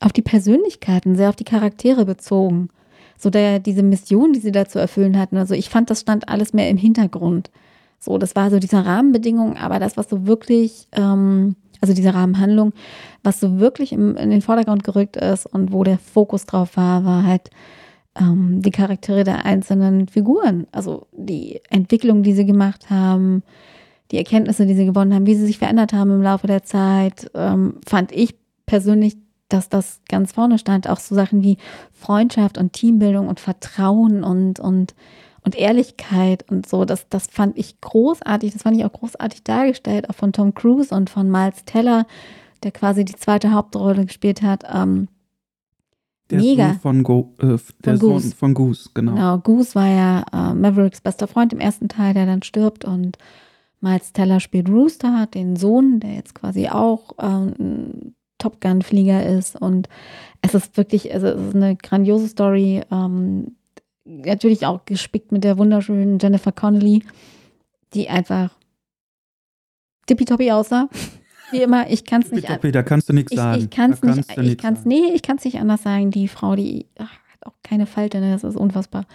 auf 0.01 0.12
die 0.12 0.22
Persönlichkeiten, 0.22 1.15
sehr 1.15 1.29
auf 1.29 1.36
die 1.36 1.46
Charaktere 1.46 2.06
bezogen. 2.06 2.70
So 3.18 3.29
der, 3.29 3.60
diese 3.60 3.84
Mission, 3.84 4.34
die 4.34 4.39
sie 4.39 4.51
da 4.51 4.65
zu 4.65 4.79
erfüllen 4.79 5.18
hatten. 5.18 5.38
Also 5.38 5.53
ich 5.53 5.70
fand, 5.70 5.89
das 5.89 6.01
stand 6.01 6.29
alles 6.29 6.53
mehr 6.53 6.70
im 6.70 6.77
Hintergrund. 6.77 7.51
So, 8.00 8.18
das 8.18 8.36
war 8.36 8.50
so 8.50 8.60
diese 8.60 8.86
Rahmenbedingung, 8.86 9.58
aber 9.58 9.79
das, 9.79 9.98
was 9.98 10.10
so 10.10 10.25
wirklich, 10.25 10.88
ähm, 10.94 11.56
also 11.82 11.94
diese 11.94 12.13
Rahmenhandlung, 12.13 12.74
was 13.24 13.39
so 13.39 13.60
wirklich 13.60 13.91
im, 13.91 14.15
in 14.15 14.29
den 14.29 14.41
Vordergrund 14.41 14.84
gerückt 14.84 15.18
ist 15.18 15.46
und 15.46 15.74
wo 15.74 15.84
der 15.84 15.98
Fokus 15.98 16.46
drauf 16.46 16.77
war, 16.77 17.03
war 17.03 17.25
halt 17.25 17.50
ähm, 18.15 18.62
die 18.62 18.72
Charaktere 18.72 19.24
der 19.24 19.46
einzelnen 19.46 20.08
Figuren. 20.08 20.68
Also 20.72 21.08
die 21.12 21.60
Entwicklung, 21.70 22.24
die 22.24 22.34
sie 22.34 22.46
gemacht 22.46 22.89
haben, 22.89 23.44
die 24.12 24.18
Erkenntnisse, 24.18 24.65
die 24.65 24.75
sie 24.75 24.86
gewonnen 24.86 25.13
haben, 25.13 25.27
wie 25.27 25.36
sie 25.36 25.46
sich 25.46 25.60
verändert 25.60 25.94
haben 25.94 26.12
im 26.12 26.22
Laufe 26.22 26.48
der 26.48 26.63
Zeit, 26.63 27.29
ähm, 27.36 27.75
fand 27.86 28.12
ich 28.12 28.36
persönlich, 28.65 29.18
dass 29.50 29.70
das 29.70 30.01
ganz 30.08 30.32
vorne 30.32 30.58
stand. 30.58 30.88
Auch 30.88 31.00
so 31.00 31.15
Sachen 31.15 31.44
wie 31.44 31.58
Freundschaft 31.91 32.58
und 32.58 32.74
Teambildung 32.74 33.27
und 33.27 33.39
Vertrauen 33.39 34.24
und, 34.24 34.60
und, 34.60 34.96
und 35.43 35.55
Ehrlichkeit 35.55 36.46
und 36.50 36.67
so. 36.67 36.86
Das, 36.86 37.08
das 37.10 37.27
fand 37.27 37.58
ich 37.58 37.79
großartig. 37.81 38.53
Das 38.53 38.63
fand 38.63 38.77
ich 38.77 38.86
auch 38.86 38.93
großartig 38.93 39.43
dargestellt, 39.43 40.10
auch 40.10 40.15
von 40.15 40.34
Tom 40.34 40.53
Cruise 40.53 40.93
und 40.93 41.10
von 41.10 41.29
Miles 41.29 41.65
Teller, 41.65 42.05
der 42.63 42.72
quasi 42.72 43.05
die 43.05 43.15
zweite 43.15 43.51
Hauptrolle 43.53 44.05
gespielt 44.05 44.41
hat. 44.41 44.63
Ähm, 44.74 45.08
Der 46.29 46.39
Mega. 46.39 46.69
Sohn 46.69 46.79
von, 46.79 47.03
Go, 47.03 47.34
äh, 47.39 47.58
der 47.86 47.98
Sohn 47.98 48.13
Goose. 48.13 48.36
von 48.36 48.53
Goose, 48.53 48.89
genau. 48.93 49.13
Genau, 49.13 49.38
Goose 49.39 49.75
war 49.75 49.88
ja 49.88 50.24
äh, 50.34 50.53
Mavericks 50.53 51.01
bester 51.01 51.27
Freund 51.27 51.53
im 51.53 51.60
ersten 51.60 51.88
Teil, 51.89 52.13
der 52.13 52.25
dann 52.25 52.43
stirbt 52.43 52.86
und 52.86 53.17
Miles 53.81 54.12
Teller 54.12 54.39
spielt 54.41 54.67
Rooster, 54.69 55.25
den 55.34 55.55
Sohn, 55.55 56.01
der 56.01 56.13
jetzt 56.13 56.36
quasi 56.36 56.67
auch 56.67 57.13
ähm, 57.19 57.53
ein 57.58 58.15
Top 58.38 58.60
Gun-Flieger 58.62 59.25
ist 59.25 59.55
und 59.60 59.88
es 60.41 60.53
ist 60.53 60.77
wirklich, 60.77 61.13
also 61.13 61.27
es 61.27 61.48
ist 61.48 61.55
eine 61.55 61.75
grandiose 61.75 62.27
Story, 62.27 62.81
ähm, 62.91 63.55
natürlich 64.10 64.66
auch 64.66 64.86
gespickt 64.86 65.32
mit 65.32 65.44
der 65.44 65.58
wunderschönen 65.58 66.20
Jennifer 66.20 66.51
Connelly, 66.51 67.04
die 67.94 68.10
einfach 68.10 68.51
tippitoppi 70.08 70.51
aussah. 70.51 70.89
Wie 71.51 71.62
immer, 71.62 71.89
ich 71.89 72.06
kann 72.06 72.22
es 72.22 72.32
nicht 72.32 72.46
Tippitoppi, 72.46 72.72
da 72.72 72.84
kannst 72.84 73.10
du 73.10 73.13
nichts 73.13 73.32
ich, 73.32 73.38
sagen. 73.38 73.62
ich 73.62 73.70
kann 73.70 73.92
es 73.92 74.04
nicht, 74.04 74.38
ich 74.38 74.58
kann's, 74.58 74.86
nee, 74.86 75.13
ich 75.13 75.22
kann 75.22 75.38
es 75.38 75.46
nicht 75.46 75.60
anders 75.60 75.84
sagen. 75.84 76.12
Die 76.12 76.28
Frau, 76.28 76.56
die 76.56 76.86
ach, 76.98 77.10
hat 77.10 77.48
auch 77.48 77.56
keine 77.63 77.86
Falte, 77.86 78.20
ne? 78.20 78.32
das 78.32 78.44
ist 78.44 78.56
unfassbar. 78.56 79.06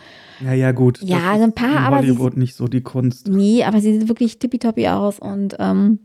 Ja, 0.40 0.52
ja, 0.52 0.72
gut. 0.72 1.00
Ja, 1.02 1.18
das 1.18 1.26
also 1.26 1.44
ein 1.44 1.54
paar, 1.54 1.80
aber 1.80 2.00
sie- 2.02 2.08
Hollywood 2.08 2.36
nicht 2.36 2.56
so 2.56 2.66
die 2.66 2.80
Kunst. 2.80 3.28
Nee, 3.28 3.62
aber 3.64 3.80
sie 3.80 3.98
sieht 3.98 4.08
wirklich 4.08 4.38
tippitoppi 4.38 4.88
aus 4.88 5.18
und 5.18 5.56
ähm, 5.60 6.00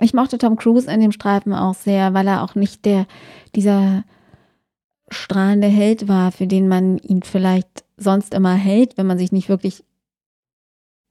ich 0.00 0.12
mochte 0.12 0.38
Tom 0.38 0.56
Cruise 0.56 0.90
in 0.90 1.00
dem 1.00 1.12
Streifen 1.12 1.52
auch 1.52 1.74
sehr, 1.74 2.14
weil 2.14 2.26
er 2.26 2.42
auch 2.42 2.56
nicht 2.56 2.84
der, 2.84 3.06
dieser 3.54 4.02
strahlende 5.08 5.68
Held 5.68 6.08
war, 6.08 6.32
für 6.32 6.48
den 6.48 6.66
man 6.66 6.98
ihn 6.98 7.22
vielleicht 7.22 7.83
sonst 7.96 8.34
immer 8.34 8.54
hält, 8.54 8.96
wenn 8.96 9.06
man 9.06 9.18
sich 9.18 9.32
nicht 9.32 9.48
wirklich 9.48 9.84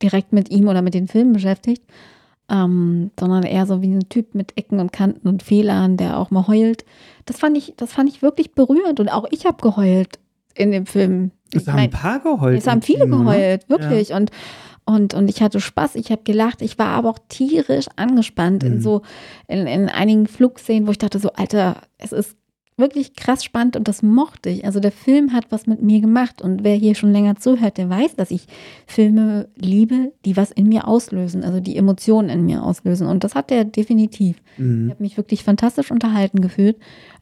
direkt 0.01 0.33
mit 0.33 0.49
ihm 0.51 0.67
oder 0.67 0.81
mit 0.81 0.93
den 0.93 1.07
Filmen 1.07 1.33
beschäftigt, 1.33 1.83
ähm, 2.49 3.11
sondern 3.17 3.43
eher 3.43 3.65
so 3.65 3.81
wie 3.81 3.93
ein 3.93 4.09
Typ 4.09 4.35
mit 4.35 4.57
Ecken 4.57 4.79
und 4.79 4.91
Kanten 4.91 5.27
und 5.27 5.43
Fehlern, 5.43 5.97
der 5.97 6.17
auch 6.17 6.29
mal 6.29 6.47
heult. 6.47 6.83
Das 7.25 7.39
fand 7.39 7.57
ich, 7.57 7.73
das 7.77 7.93
fand 7.93 8.09
ich 8.09 8.21
wirklich 8.21 8.51
berührend 8.51 8.99
und 8.99 9.09
auch 9.09 9.25
ich 9.31 9.45
habe 9.45 9.61
geheult 9.61 10.19
in 10.55 10.71
dem 10.71 10.85
Film. 10.85 11.31
Es 11.53 11.67
haben 11.67 11.79
ein 11.79 11.89
paar 11.89 12.19
geheult. 12.19 12.57
es 12.57 12.67
haben 12.67 12.81
viele 12.81 13.07
ne? 13.07 13.17
geheult, 13.17 13.69
wirklich. 13.69 14.11
Und, 14.11 14.31
und, 14.85 15.13
und 15.13 15.29
ich 15.29 15.41
hatte 15.41 15.61
Spaß, 15.61 15.95
ich 15.95 16.11
habe 16.11 16.23
gelacht, 16.23 16.61
ich 16.61 16.77
war 16.77 16.87
aber 16.87 17.11
auch 17.11 17.19
tierisch 17.29 17.85
angespannt 17.95 18.63
in 18.63 18.75
Mhm. 18.75 18.81
so, 18.81 19.01
in, 19.47 19.65
in 19.65 19.87
einigen 19.87 20.27
Flugszenen, 20.27 20.85
wo 20.87 20.91
ich 20.91 20.97
dachte 20.97 21.19
so, 21.19 21.31
Alter, 21.33 21.77
es 21.97 22.11
ist 22.11 22.35
wirklich 22.77 23.15
krass 23.15 23.43
spannend 23.43 23.75
und 23.75 23.87
das 23.87 24.01
mochte 24.01 24.49
ich. 24.49 24.65
Also 24.65 24.79
der 24.79 24.91
Film 24.91 25.33
hat 25.33 25.45
was 25.49 25.67
mit 25.67 25.81
mir 25.81 26.01
gemacht 26.01 26.41
und 26.41 26.63
wer 26.63 26.75
hier 26.75 26.95
schon 26.95 27.11
länger 27.11 27.35
zuhört, 27.35 27.77
der 27.77 27.89
weiß, 27.89 28.15
dass 28.15 28.31
ich 28.31 28.47
Filme 28.87 29.47
liebe, 29.55 30.13
die 30.25 30.35
was 30.37 30.51
in 30.51 30.69
mir 30.69 30.87
auslösen, 30.87 31.43
also 31.43 31.59
die 31.59 31.77
Emotionen 31.77 32.29
in 32.29 32.45
mir 32.45 32.63
auslösen 32.63 33.07
und 33.07 33.23
das 33.23 33.35
hat 33.35 33.49
der 33.49 33.65
definitiv. 33.65 34.41
Mhm. 34.57 34.85
Ich 34.85 34.91
habe 34.91 35.03
mich 35.03 35.17
wirklich 35.17 35.43
fantastisch 35.43 35.91
unterhalten 35.91 36.41
gefühlt. 36.41 36.77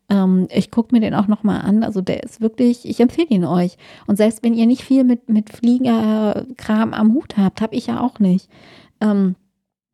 Ähm, 0.10 0.48
ich 0.50 0.72
gucke 0.72 0.96
mir 0.96 1.01
den 1.01 1.13
auch 1.13 1.27
nochmal 1.27 1.62
an, 1.62 1.84
also 1.84 2.01
der 2.01 2.24
ist 2.24 2.41
wirklich, 2.41 2.88
ich 2.88 3.00
empfehle 3.00 3.29
ihn 3.29 3.46
euch 3.46 3.77
und 4.08 4.17
selbst 4.17 4.43
wenn 4.43 4.53
ihr 4.53 4.65
nicht 4.65 4.84
viel 4.84 5.03
mit, 5.03 5.29
mit 5.29 5.50
Fliegerkram 5.50 6.93
am 6.93 7.13
Hut 7.13 7.38
habt, 7.38 7.62
habe 7.62 7.75
ich 7.75 7.88
ja 7.88 8.00
auch 8.00 8.20
nicht. 8.20 8.50
Ähm, 9.01 9.36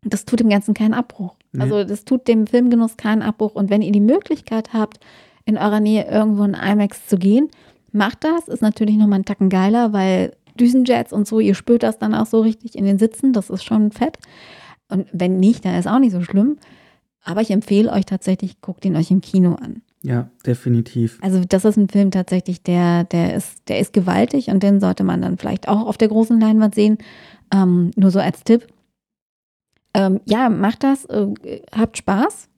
das 0.04 0.26
tut 0.26 0.40
dem 0.40 0.50
Ganzen 0.50 0.74
keinen 0.74 0.94
Abbruch. 0.94 1.36
Nee. 1.52 1.64
Also 1.64 1.84
das 1.84 2.06
tut 2.06 2.28
dem 2.28 2.48
Filmgenuss 2.48 2.98
keinen 2.98 3.22
Abbruch 3.22 3.56
und 3.56 3.70
wenn 3.70 3.82
ihr 3.82 3.92
die 3.92 4.00
Möglichkeit 4.00 4.74
habt, 4.74 5.00
in 5.48 5.58
eurer 5.58 5.80
Nähe 5.80 6.06
irgendwo 6.08 6.44
in 6.44 6.54
IMAX 6.54 7.08
zu 7.08 7.18
gehen. 7.18 7.50
Macht 7.92 8.24
das, 8.24 8.48
ist 8.48 8.62
natürlich 8.62 8.98
nochmal 8.98 9.16
einen 9.16 9.26
Tacken 9.26 9.50
geiler, 9.50 9.94
weil 9.94 10.34
Düsenjets 10.60 11.14
und 11.14 11.26
so, 11.26 11.40
ihr 11.40 11.56
spürt 11.56 11.84
das 11.84 11.98
dann 11.98 12.14
auch 12.14 12.26
so 12.26 12.42
richtig 12.42 12.76
in 12.76 12.86
den 12.86 13.00
Sitzen, 13.00 13.32
das 13.34 13.50
ist 13.50 13.64
schon 13.64 13.92
fett. 13.92 14.18
Und 14.90 15.08
wenn 15.14 15.40
nicht, 15.40 15.66
dann 15.66 15.76
ist 15.76 15.88
auch 15.88 16.00
nicht 16.00 16.12
so 16.12 16.22
schlimm. 16.22 16.58
Aber 17.24 17.42
ich 17.42 17.52
empfehle 17.52 17.92
euch 17.92 18.06
tatsächlich, 18.06 18.62
guckt 18.62 18.86
ihn 18.86 18.96
euch 18.96 19.10
im 19.10 19.22
Kino 19.22 19.56
an. 19.56 19.82
Ja, 20.04 20.30
definitiv. 20.46 21.18
Also 21.22 21.42
das 21.48 21.66
ist 21.66 21.78
ein 21.78 21.90
Film 21.90 22.12
tatsächlich, 22.12 22.62
der, 22.62 23.06
der 23.06 23.36
ist, 23.36 23.68
der 23.70 23.80
ist 23.80 23.94
gewaltig 23.94 24.50
und 24.50 24.64
den 24.64 24.80
sollte 24.80 25.04
man 25.04 25.22
dann 25.22 25.38
vielleicht 25.38 25.68
auch 25.68 25.88
auf 25.88 25.98
der 25.98 26.08
großen 26.10 26.40
Leinwand 26.40 26.76
sehen. 26.76 26.98
Ähm, 27.54 27.92
nur 27.96 28.12
so 28.12 28.20
als 28.20 28.44
Tipp. 28.44 28.68
Ähm, 29.94 30.20
ja, 30.26 30.50
macht 30.50 30.84
das, 30.84 31.06
äh, 31.06 31.28
habt 31.76 31.98
Spaß 31.98 32.50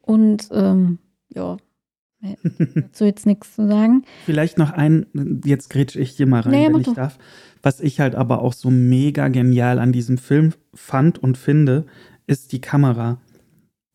und 0.00 0.48
ähm, 0.52 0.98
ja, 1.28 1.56
dazu 2.74 3.04
jetzt 3.04 3.26
nichts 3.26 3.54
zu 3.54 3.66
sagen. 3.66 4.04
Vielleicht 4.24 4.58
noch 4.58 4.70
ein, 4.70 5.06
jetzt 5.44 5.70
grätsch 5.70 5.96
ich 5.96 6.10
hier 6.10 6.26
mal 6.26 6.40
rein, 6.40 6.52
nee, 6.52 6.68
wenn 6.68 6.80
ich 6.80 6.92
darf. 6.92 7.18
Was 7.62 7.80
ich 7.80 8.00
halt 8.00 8.14
aber 8.14 8.42
auch 8.42 8.52
so 8.52 8.70
mega 8.70 9.28
genial 9.28 9.78
an 9.78 9.92
diesem 9.92 10.18
Film 10.18 10.52
fand 10.74 11.18
und 11.22 11.38
finde, 11.38 11.86
ist 12.26 12.52
die 12.52 12.60
Kamera. 12.60 13.20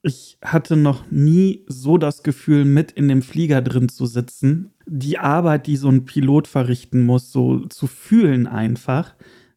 Ich 0.03 0.37
hatte 0.41 0.77
noch 0.77 1.09
nie 1.11 1.65
so 1.67 1.97
das 1.97 2.23
Gefühl, 2.23 2.63
mit 2.63 2.91
in 2.91 3.07
dem 3.07 3.21
Flieger 3.21 3.61
drin 3.61 3.89
zu 3.89 4.05
sitzen, 4.05 4.71
die 4.85 5.17
Arbeit, 5.17 5.67
die 5.67 5.75
so 5.75 5.89
ein 5.89 6.05
Pilot 6.05 6.47
verrichten 6.47 7.05
muss, 7.05 7.31
so 7.31 7.65
zu 7.65 7.87
fühlen 7.87 8.47
einfach, 8.47 9.15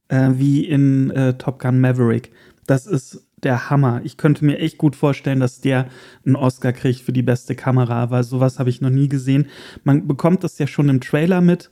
äh, 0.09 0.31
wie 0.35 0.65
in 0.65 1.11
äh, 1.11 1.35
Top 1.35 1.61
Gun 1.61 1.81
Maverick. 1.81 2.33
Das 2.67 2.87
ist 2.87 3.27
der 3.45 3.71
Hammer. 3.71 4.01
Ich 4.05 4.17
könnte 4.17 4.45
mir 4.45 4.59
echt 4.59 4.79
gut 4.79 4.97
vorstellen, 4.97 5.41
dass 5.41 5.61
der 5.61 5.87
einen 6.25 6.37
Oscar 6.37 6.73
kriegt 6.73 7.01
für 7.01 7.13
die 7.13 7.23
beste 7.23 7.55
Kamera, 7.55 8.11
weil 8.11 8.25
sowas 8.25 8.59
habe 8.59 8.71
ich 8.71 8.81
noch 8.81 8.91
nie 8.91 9.09
gesehen. 9.09 9.47
Man 9.85 10.07
bekommt 10.07 10.45
das 10.45 10.59
ja 10.59 10.67
schon 10.67 10.89
im 10.89 11.01
Trailer 11.01 11.41
mit, 11.41 11.71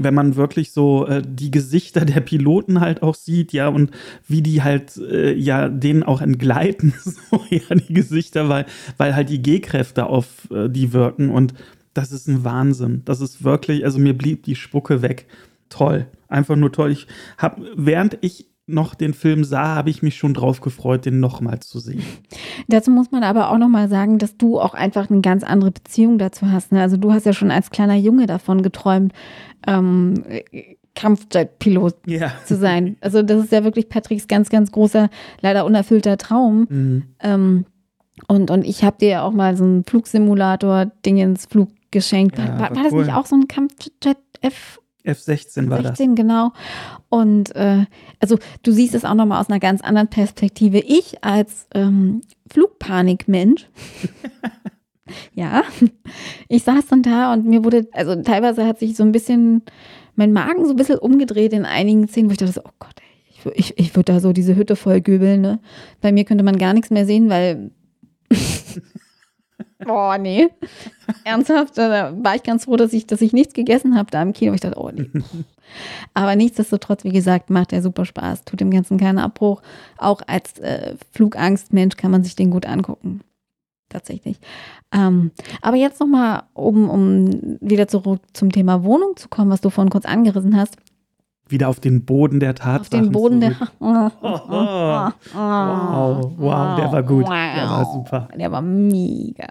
wenn 0.00 0.14
man 0.14 0.36
wirklich 0.36 0.72
so 0.72 1.06
äh, 1.06 1.22
die 1.26 1.50
Gesichter 1.50 2.04
der 2.04 2.20
Piloten 2.20 2.80
halt 2.80 3.02
auch 3.02 3.14
sieht, 3.14 3.52
ja, 3.52 3.68
und 3.68 3.90
wie 4.26 4.42
die 4.42 4.62
halt 4.62 4.96
äh, 4.96 5.34
ja 5.34 5.68
denen 5.68 6.02
auch 6.02 6.20
entgleiten, 6.20 6.94
so 7.04 7.42
ja, 7.50 7.74
die 7.74 7.94
Gesichter, 7.94 8.48
weil, 8.48 8.66
weil 8.96 9.14
halt 9.14 9.28
die 9.28 9.42
G-Kräfte 9.42 10.06
auf 10.06 10.50
äh, 10.50 10.68
die 10.68 10.92
wirken 10.92 11.30
und 11.30 11.54
das 11.94 12.12
ist 12.12 12.28
ein 12.28 12.44
Wahnsinn. 12.44 13.02
Das 13.04 13.20
ist 13.20 13.42
wirklich, 13.42 13.84
also 13.84 13.98
mir 13.98 14.16
blieb 14.16 14.44
die 14.44 14.54
Spucke 14.54 15.02
weg. 15.02 15.26
Toll. 15.68 16.06
Einfach 16.28 16.54
nur 16.54 16.70
toll. 16.70 16.92
Ich 16.92 17.08
habe, 17.38 17.66
während 17.76 18.18
ich 18.20 18.46
noch 18.68 18.94
den 18.94 19.14
Film 19.14 19.44
sah, 19.44 19.74
habe 19.74 19.90
ich 19.90 20.02
mich 20.02 20.16
schon 20.16 20.34
drauf 20.34 20.60
gefreut, 20.60 21.06
den 21.06 21.20
nochmal 21.20 21.60
zu 21.60 21.78
sehen. 21.78 22.02
Dazu 22.68 22.90
muss 22.90 23.10
man 23.10 23.22
aber 23.22 23.50
auch 23.50 23.58
nochmal 23.58 23.88
sagen, 23.88 24.18
dass 24.18 24.36
du 24.36 24.60
auch 24.60 24.74
einfach 24.74 25.10
eine 25.10 25.20
ganz 25.20 25.42
andere 25.42 25.70
Beziehung 25.70 26.18
dazu 26.18 26.50
hast. 26.50 26.72
Ne? 26.72 26.80
Also 26.80 26.96
du 26.96 27.12
hast 27.12 27.26
ja 27.26 27.32
schon 27.32 27.50
als 27.50 27.70
kleiner 27.70 27.96
Junge 27.96 28.26
davon 28.26 28.62
geträumt, 28.62 29.12
ähm, 29.66 30.14
Kampfjet-Pilot 30.94 31.94
yeah. 32.06 32.32
zu 32.44 32.56
sein. 32.56 32.96
Also 33.00 33.22
das 33.22 33.44
ist 33.44 33.52
ja 33.52 33.64
wirklich 33.64 33.88
Patricks 33.88 34.28
ganz, 34.28 34.50
ganz 34.50 34.72
großer, 34.72 35.08
leider 35.40 35.64
unerfüllter 35.64 36.18
Traum. 36.18 36.66
Mhm. 36.68 37.02
Ähm, 37.20 37.64
und, 38.26 38.50
und 38.50 38.64
ich 38.66 38.82
habe 38.82 38.98
dir 38.98 39.08
ja 39.08 39.22
auch 39.22 39.32
mal 39.32 39.56
so 39.56 39.64
einen 39.64 39.84
Flugsimulator-Ding 39.84 41.18
ins 41.18 41.46
Flug 41.46 41.70
geschenkt. 41.90 42.38
Ja, 42.38 42.48
war, 42.48 42.58
war, 42.58 42.76
war 42.76 42.84
das 42.84 42.92
nicht 42.92 43.12
auch 43.12 43.26
so 43.26 43.36
ein 43.36 43.46
Kampfjet 43.48 44.18
F 44.40 44.80
F16 45.08 45.70
war 45.70 45.82
16, 45.82 46.14
das. 46.14 46.16
genau. 46.16 46.52
Und 47.08 47.54
äh, 47.56 47.86
also 48.20 48.38
du 48.62 48.72
siehst 48.72 48.94
es 48.94 49.04
auch 49.04 49.14
nochmal 49.14 49.40
aus 49.40 49.48
einer 49.48 49.60
ganz 49.60 49.80
anderen 49.80 50.08
Perspektive. 50.08 50.78
Ich 50.78 51.24
als 51.24 51.66
ähm, 51.74 52.20
Flugpanikmensch, 52.50 53.68
ja, 55.34 55.62
ich 56.48 56.62
saß 56.62 56.86
dann 56.88 57.02
da 57.02 57.32
und 57.32 57.46
mir 57.46 57.64
wurde, 57.64 57.88
also 57.92 58.20
teilweise 58.22 58.66
hat 58.66 58.78
sich 58.78 58.96
so 58.96 59.02
ein 59.02 59.12
bisschen 59.12 59.62
mein 60.14 60.32
Magen 60.32 60.64
so 60.64 60.72
ein 60.72 60.76
bisschen 60.76 60.98
umgedreht 60.98 61.52
in 61.52 61.64
einigen 61.64 62.08
Szenen, 62.08 62.28
wo 62.28 62.32
ich 62.32 62.38
dachte, 62.38 62.62
oh 62.64 62.70
Gott, 62.78 62.94
ey, 63.00 63.52
ich, 63.54 63.70
ich, 63.70 63.78
ich 63.78 63.96
würde 63.96 64.12
da 64.12 64.20
so 64.20 64.32
diese 64.32 64.56
Hütte 64.56 64.74
voll 64.76 65.00
göbeln. 65.00 65.40
Ne? 65.40 65.60
Bei 66.00 66.10
mir 66.12 66.24
könnte 66.24 66.44
man 66.44 66.58
gar 66.58 66.74
nichts 66.74 66.90
mehr 66.90 67.06
sehen, 67.06 67.30
weil 67.30 67.70
Boah, 69.84 70.18
nee. 70.18 70.48
Ernsthaft, 71.24 71.78
da 71.78 72.12
war 72.22 72.34
ich 72.34 72.42
ganz 72.42 72.64
froh, 72.64 72.76
dass 72.76 72.92
ich, 72.92 73.06
dass 73.06 73.20
ich 73.20 73.32
nichts 73.32 73.54
gegessen 73.54 73.96
habe 73.96 74.10
da 74.10 74.22
im 74.22 74.32
Kino. 74.32 74.52
Ich 74.52 74.60
dachte, 74.60 74.78
oh 74.78 74.90
nee. 74.90 75.08
Aber 76.14 76.34
nichtsdestotrotz, 76.34 77.04
wie 77.04 77.12
gesagt, 77.12 77.50
macht 77.50 77.72
der 77.72 77.82
super 77.82 78.04
Spaß, 78.04 78.44
tut 78.44 78.60
dem 78.60 78.70
Ganzen 78.70 78.98
keinen 78.98 79.18
Abbruch. 79.18 79.62
Auch 79.98 80.22
als 80.26 80.58
äh, 80.58 80.96
Flugangstmensch 81.12 81.96
kann 81.96 82.10
man 82.10 82.24
sich 82.24 82.34
den 82.34 82.50
gut 82.50 82.66
angucken. 82.66 83.20
Tatsächlich. 83.88 84.38
Ähm, 84.92 85.30
aber 85.62 85.76
jetzt 85.76 86.00
nochmal, 86.00 86.42
um, 86.52 86.90
um 86.90 87.58
wieder 87.60 87.88
zurück 87.88 88.20
zum 88.34 88.52
Thema 88.52 88.84
Wohnung 88.84 89.16
zu 89.16 89.28
kommen, 89.28 89.50
was 89.50 89.60
du 89.60 89.70
vorhin 89.70 89.90
kurz 89.90 90.04
angerissen 90.04 90.56
hast 90.56 90.76
wieder 91.50 91.68
auf 91.68 91.80
den 91.80 92.04
Boden 92.04 92.40
der 92.40 92.54
Tatsachen. 92.54 92.80
Auf 92.80 93.06
den 93.06 93.12
Boden 93.12 93.40
zurück. 93.40 93.56
der. 93.58 93.68
Oh, 93.80 94.10
oh, 94.22 94.40
oh, 94.50 95.38
wow, 95.38 96.32
wow, 96.36 96.76
der 96.76 96.92
war 96.92 97.02
gut. 97.02 97.26
Der 97.26 97.70
war 97.70 97.84
super. 97.86 98.28
Der 98.36 98.52
war 98.52 98.62
mega. 98.62 99.46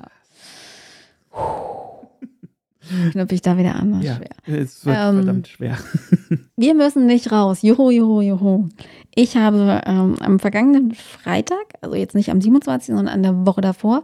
Knüpfe 3.12 3.36
ich 3.36 3.42
da 3.42 3.58
wieder 3.58 3.76
an. 3.76 4.02
Ja, 4.02 4.16
schwer. 4.16 4.62
es 4.62 4.86
wird 4.86 4.98
ähm, 4.98 5.16
verdammt 5.16 5.48
schwer. 5.48 5.78
wir 6.56 6.74
müssen 6.74 7.06
nicht 7.06 7.32
raus. 7.32 7.62
Juhu, 7.62 7.90
juhu, 7.90 8.22
juhu. 8.22 8.70
Ich 9.14 9.36
habe 9.36 9.82
ähm, 9.86 10.16
am 10.20 10.40
vergangenen 10.40 10.94
Freitag, 10.94 11.74
also 11.82 11.96
jetzt 11.96 12.16
nicht 12.16 12.30
am 12.30 12.42
27., 12.42 12.96
sondern 12.96 13.14
an 13.14 13.24
der 13.24 13.46
Woche 13.46 13.62
davor, 13.62 14.04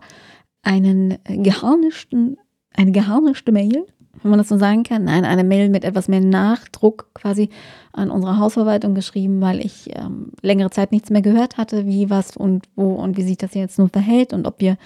einen 0.64 1.18
geharnischten, 1.26 2.38
eine 2.74 2.92
geharnischte 2.92 3.52
Mail, 3.52 3.86
wenn 4.22 4.32
man 4.32 4.40
das 4.40 4.50
so 4.50 4.58
sagen 4.58 4.84
kann. 4.84 5.06
Nein, 5.06 5.26
eine 5.26 5.44
Mail 5.44 5.70
mit 5.70 5.84
etwas 5.84 6.08
mehr 6.08 6.22
Nachdruck 6.22 7.14
quasi 7.14 7.50
an 7.92 8.10
unsere 8.10 8.40
Hausverwaltung 8.40 8.96
geschrieben, 8.96 9.42
weil 9.42 9.60
ich 9.60 9.90
ähm, 9.96 10.32
längere 10.42 10.72
Zeit 10.72 10.92
nichts 10.92 11.10
mehr 11.10 11.22
gehört 11.22 11.58
hatte, 11.58 11.86
wie, 11.86 12.10
was 12.10 12.36
und 12.36 12.68
wo 12.76 12.94
und 12.94 13.18
wie 13.18 13.24
sich 13.24 13.38
das 13.38 13.54
jetzt 13.54 13.80
nun 13.80 13.90
verhält 13.90 14.34
und 14.34 14.48
ob 14.48 14.60
wir 14.60 14.78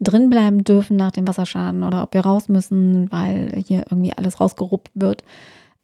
drin 0.00 0.30
bleiben 0.30 0.64
dürfen 0.64 0.96
nach 0.96 1.12
dem 1.12 1.28
Wasserschaden 1.28 1.82
oder 1.82 2.02
ob 2.02 2.14
wir 2.14 2.22
raus 2.22 2.48
müssen, 2.48 3.10
weil 3.12 3.62
hier 3.66 3.84
irgendwie 3.90 4.12
alles 4.12 4.40
rausgeruppt 4.40 4.90
wird. 4.94 5.22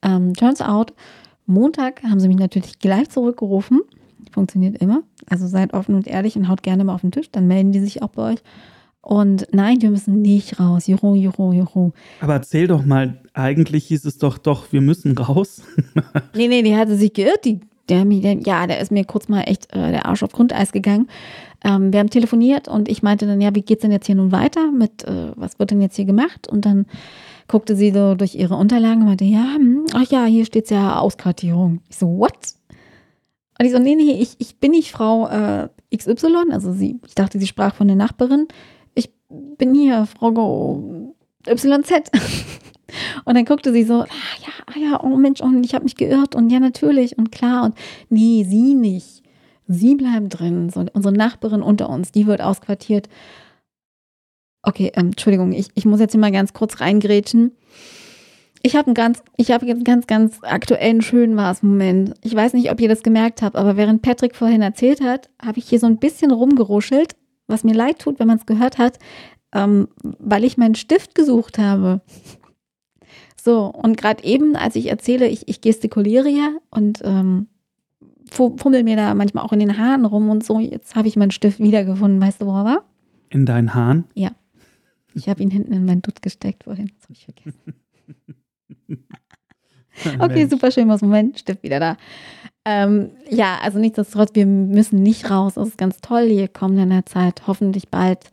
Ähm, 0.03 0.35
turns 0.35 0.61
out, 0.61 0.95
Montag 1.45 2.03
haben 2.03 2.19
sie 2.19 2.29
mich 2.29 2.39
natürlich 2.39 2.79
gleich 2.79 3.11
zurückgerufen. 3.11 3.83
Funktioniert 4.33 4.79
immer. 4.79 5.03
Also 5.29 5.47
seid 5.47 5.75
offen 5.75 5.95
und 5.95 6.07
ehrlich 6.07 6.37
und 6.37 6.49
haut 6.49 6.63
gerne 6.63 6.85
mal 6.85 6.95
auf 6.95 7.03
den 7.03 7.13
Tisch, 7.13 7.31
dann 7.31 7.47
melden 7.47 7.73
die 7.73 7.81
sich 7.81 8.03
auch 8.03 8.09
bei 8.09 8.33
euch. 8.33 8.43
Und 9.01 9.47
nein, 9.53 9.81
wir 9.83 9.91
müssen 9.91 10.21
nicht 10.21 10.59
raus. 10.59 10.89
Juhu, 10.89 11.15
juhu, 11.15 11.53
juhu. 11.53 11.93
Aber 12.21 12.35
erzähl 12.35 12.67
doch 12.67 12.85
mal, 12.85 13.21
eigentlich 13.35 13.87
hieß 13.87 14.05
es 14.05 14.19
doch, 14.19 14.37
doch, 14.37 14.73
wir 14.73 14.81
müssen 14.81 15.17
raus. 15.17 15.63
nee, 16.35 16.49
nee, 16.49 16.63
die 16.63 16.75
hatte 16.75 16.97
sich 16.97 17.13
geirrt. 17.13 17.45
Die, 17.45 17.61
der, 17.89 18.05
der, 18.05 18.35
ja, 18.41 18.67
der 18.67 18.81
ist 18.81 18.91
mir 18.91 19.05
kurz 19.05 19.29
mal 19.29 19.43
echt 19.43 19.73
äh, 19.75 19.91
der 19.91 20.07
Arsch 20.07 20.23
auf 20.23 20.33
Grundeis 20.33 20.73
gegangen. 20.73 21.09
Ähm, 21.65 21.93
wir 21.93 22.01
haben 22.01 22.11
telefoniert 22.11 22.69
und 22.69 22.89
ich 22.89 23.03
meinte 23.03 23.27
dann, 23.27 23.41
ja, 23.41 23.55
wie 23.55 23.63
geht's 23.63 23.83
denn 23.83 23.93
jetzt 23.93 24.07
hier 24.07 24.15
nun 24.15 24.33
weiter? 24.33 24.71
Mit, 24.71 25.05
äh, 25.05 25.33
was 25.37 25.59
wird 25.59 25.71
denn 25.71 25.81
jetzt 25.81 25.97
hier 25.97 26.05
gemacht? 26.05 26.49
Und 26.49 26.67
dann 26.67 26.87
guckte 27.49 27.77
sie 27.77 27.93
so 27.93 28.15
durch 28.15 28.35
ihre 28.35 28.57
Unterlagen 28.57 29.03
und 29.03 29.09
meinte, 29.09 29.25
ja, 29.25 29.55
hm, 29.55 29.87
ach 29.95 30.11
ja, 30.11 30.25
hier 30.25 30.45
steht's 30.45 30.71
ja 30.71 30.99
Auskartierung. 30.99 31.81
Ich 31.89 31.97
so, 31.97 32.19
what? 32.19 32.55
Und 33.59 33.67
ich 33.67 33.73
so, 33.73 33.79
nee, 33.79 33.95
nee, 33.95 34.19
ich, 34.21 34.35
ich 34.39 34.59
bin 34.59 34.73
nicht 34.73 34.93
Frau 34.93 35.29
äh, 35.29 35.69
XY. 35.95 36.51
Also 36.51 36.73
sie, 36.73 37.01
ich 37.07 37.15
dachte, 37.15 37.39
sie 37.39 37.47
sprach 37.47 37.75
von 37.75 37.87
der 37.87 37.97
Nachbarin. 37.97 38.49
Ich 38.95 39.11
bin 39.29 39.75
hier 39.75 40.07
Frau 40.07 40.83
YZ. 41.47 42.11
Und 43.25 43.35
dann 43.35 43.45
guckte 43.45 43.73
sie 43.73 43.85
so, 43.85 44.03
ah 44.03 44.07
ja, 44.41 44.53
ah 44.67 44.79
ja, 44.79 45.01
oh 45.03 45.17
Mensch, 45.17 45.41
und 45.41 45.65
ich 45.65 45.75
habe 45.75 45.85
mich 45.85 45.97
geirrt 45.97 46.35
und 46.35 46.51
ja, 46.51 46.61
natürlich 46.61 47.19
und 47.19 47.33
klar 47.33 47.65
und 47.65 47.75
nee, 48.09 48.45
sie 48.49 48.75
nicht. 48.75 49.23
Sie 49.69 49.95
bleiben 49.97 50.29
drin. 50.29 50.71
So, 50.71 50.85
unsere 50.93 51.15
Nachbarin 51.15 51.63
unter 51.63 51.89
uns, 51.89 52.13
die 52.13 52.27
wird 52.27 52.41
ausquartiert. 52.41 53.09
Okay, 54.63 54.93
ähm, 54.95 55.07
Entschuldigung, 55.09 55.53
ich, 55.53 55.69
ich 55.75 55.85
muss 55.85 56.01
jetzt 56.01 56.13
hier 56.13 56.21
mal 56.21 56.33
ganz 56.33 56.53
kurz 56.53 56.81
reingrätschen. 56.81 57.53
Ich 58.63 58.75
habe 58.75 58.87
einen 58.87 58.95
ganz, 58.95 59.23
ich 59.37 59.53
habe 59.53 59.67
jetzt 59.67 59.85
ganz, 59.85 60.07
ganz 60.07 60.39
aktuellen 60.43 61.03
schönen 61.03 61.37
Moment. 61.63 62.15
Ich 62.23 62.35
weiß 62.35 62.53
nicht, 62.55 62.71
ob 62.73 62.81
ihr 62.81 62.89
das 62.89 63.03
gemerkt 63.05 63.43
habt, 63.43 63.55
aber 63.55 63.77
während 63.77 64.03
Patrick 64.03 64.35
vorhin 64.35 64.63
erzählt 64.63 65.01
hat, 65.01 65.31
habe 65.41 65.59
ich 65.59 65.69
hier 65.69 65.79
so 65.79 65.87
ein 65.87 65.99
bisschen 65.99 66.33
rumgeruschelt, 66.33 67.15
was 67.47 67.63
mir 67.63 67.75
leid 67.75 68.01
tut, 68.01 68.19
wenn 68.19 68.27
man 68.27 68.39
es 68.39 68.47
gehört 68.47 68.79
hat. 68.79 68.99
ähm, 69.53 69.89
weil 70.03 70.45
ich 70.45 70.59
meinen 70.59 70.75
Stift 70.75 71.15
gesucht 71.15 71.59
habe. 71.59 72.01
So, 73.47 73.67
und 73.67 73.97
gerade 73.97 74.25
eben, 74.25 74.57
als 74.57 74.75
ich 74.75 74.89
erzähle, 74.89 75.29
ich, 75.29 75.47
ich 75.47 75.61
gestikuliere 75.61 76.29
ja 76.29 76.57
und 76.69 77.01
ähm, 77.05 77.47
fummel 78.29 78.83
mir 78.83 78.97
da 78.97 79.15
manchmal 79.15 79.45
auch 79.45 79.53
in 79.53 79.61
den 79.61 79.79
Haaren 79.79 80.05
rum 80.05 80.31
und 80.31 80.45
so, 80.45 80.59
jetzt 80.59 80.97
habe 80.97 81.07
ich 81.07 81.15
meinen 81.15 81.31
Stift 81.31 81.61
wiedergefunden. 81.61 82.21
Weißt 82.21 82.43
du, 82.43 82.47
wo 82.47 82.57
er 82.57 82.65
war? 82.65 82.85
In 83.31 83.47
deinen 83.47 83.73
Haaren? 83.73 84.03
Ja. 84.15 84.33
Ich 85.15 85.29
habe 85.29 85.45
ihn 85.45 85.53
hinten 85.53 85.73
in 85.73 85.85
mein 85.85 86.03
Dutt 86.03 86.23
gesteckt 86.23 86.65
vorhin. 86.65 86.91
Das 86.97 87.05
habe 87.05 87.13
ich 87.13 87.25
vergessen. 87.25 87.75
okay, 90.19 90.47
super 90.47 90.73
schön, 90.73 90.89
was 90.89 91.03
Moment, 91.03 91.39
Stift 91.39 91.63
wieder 91.63 91.79
da. 91.79 91.97
Ähm, 92.65 93.11
ja, 93.31 93.59
also 93.63 93.79
nichtsdestotrotz, 93.79 94.31
wir 94.35 94.47
müssen 94.47 95.05
nicht 95.05 95.31
raus. 95.31 95.55
Das 95.55 95.69
ist 95.69 95.79
ganz 95.79 95.99
toll. 96.01 96.27
Hier 96.27 96.49
kommen 96.49 96.77
in 96.81 96.91
der 96.91 97.07
Zeit 97.07 97.47
hoffentlich 97.47 97.91
bald 97.91 98.29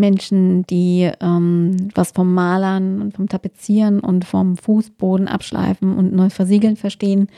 Menschen, 0.00 0.64
die 0.66 1.10
ähm, 1.20 1.88
was 1.94 2.10
vom 2.12 2.34
Malern 2.34 3.00
und 3.00 3.14
vom 3.14 3.28
Tapezieren 3.28 4.00
und 4.00 4.24
vom 4.24 4.56
Fußboden 4.56 5.28
abschleifen 5.28 5.96
und 5.96 6.12
neu 6.12 6.30
versiegeln 6.30 6.76
verstehen. 6.76 7.28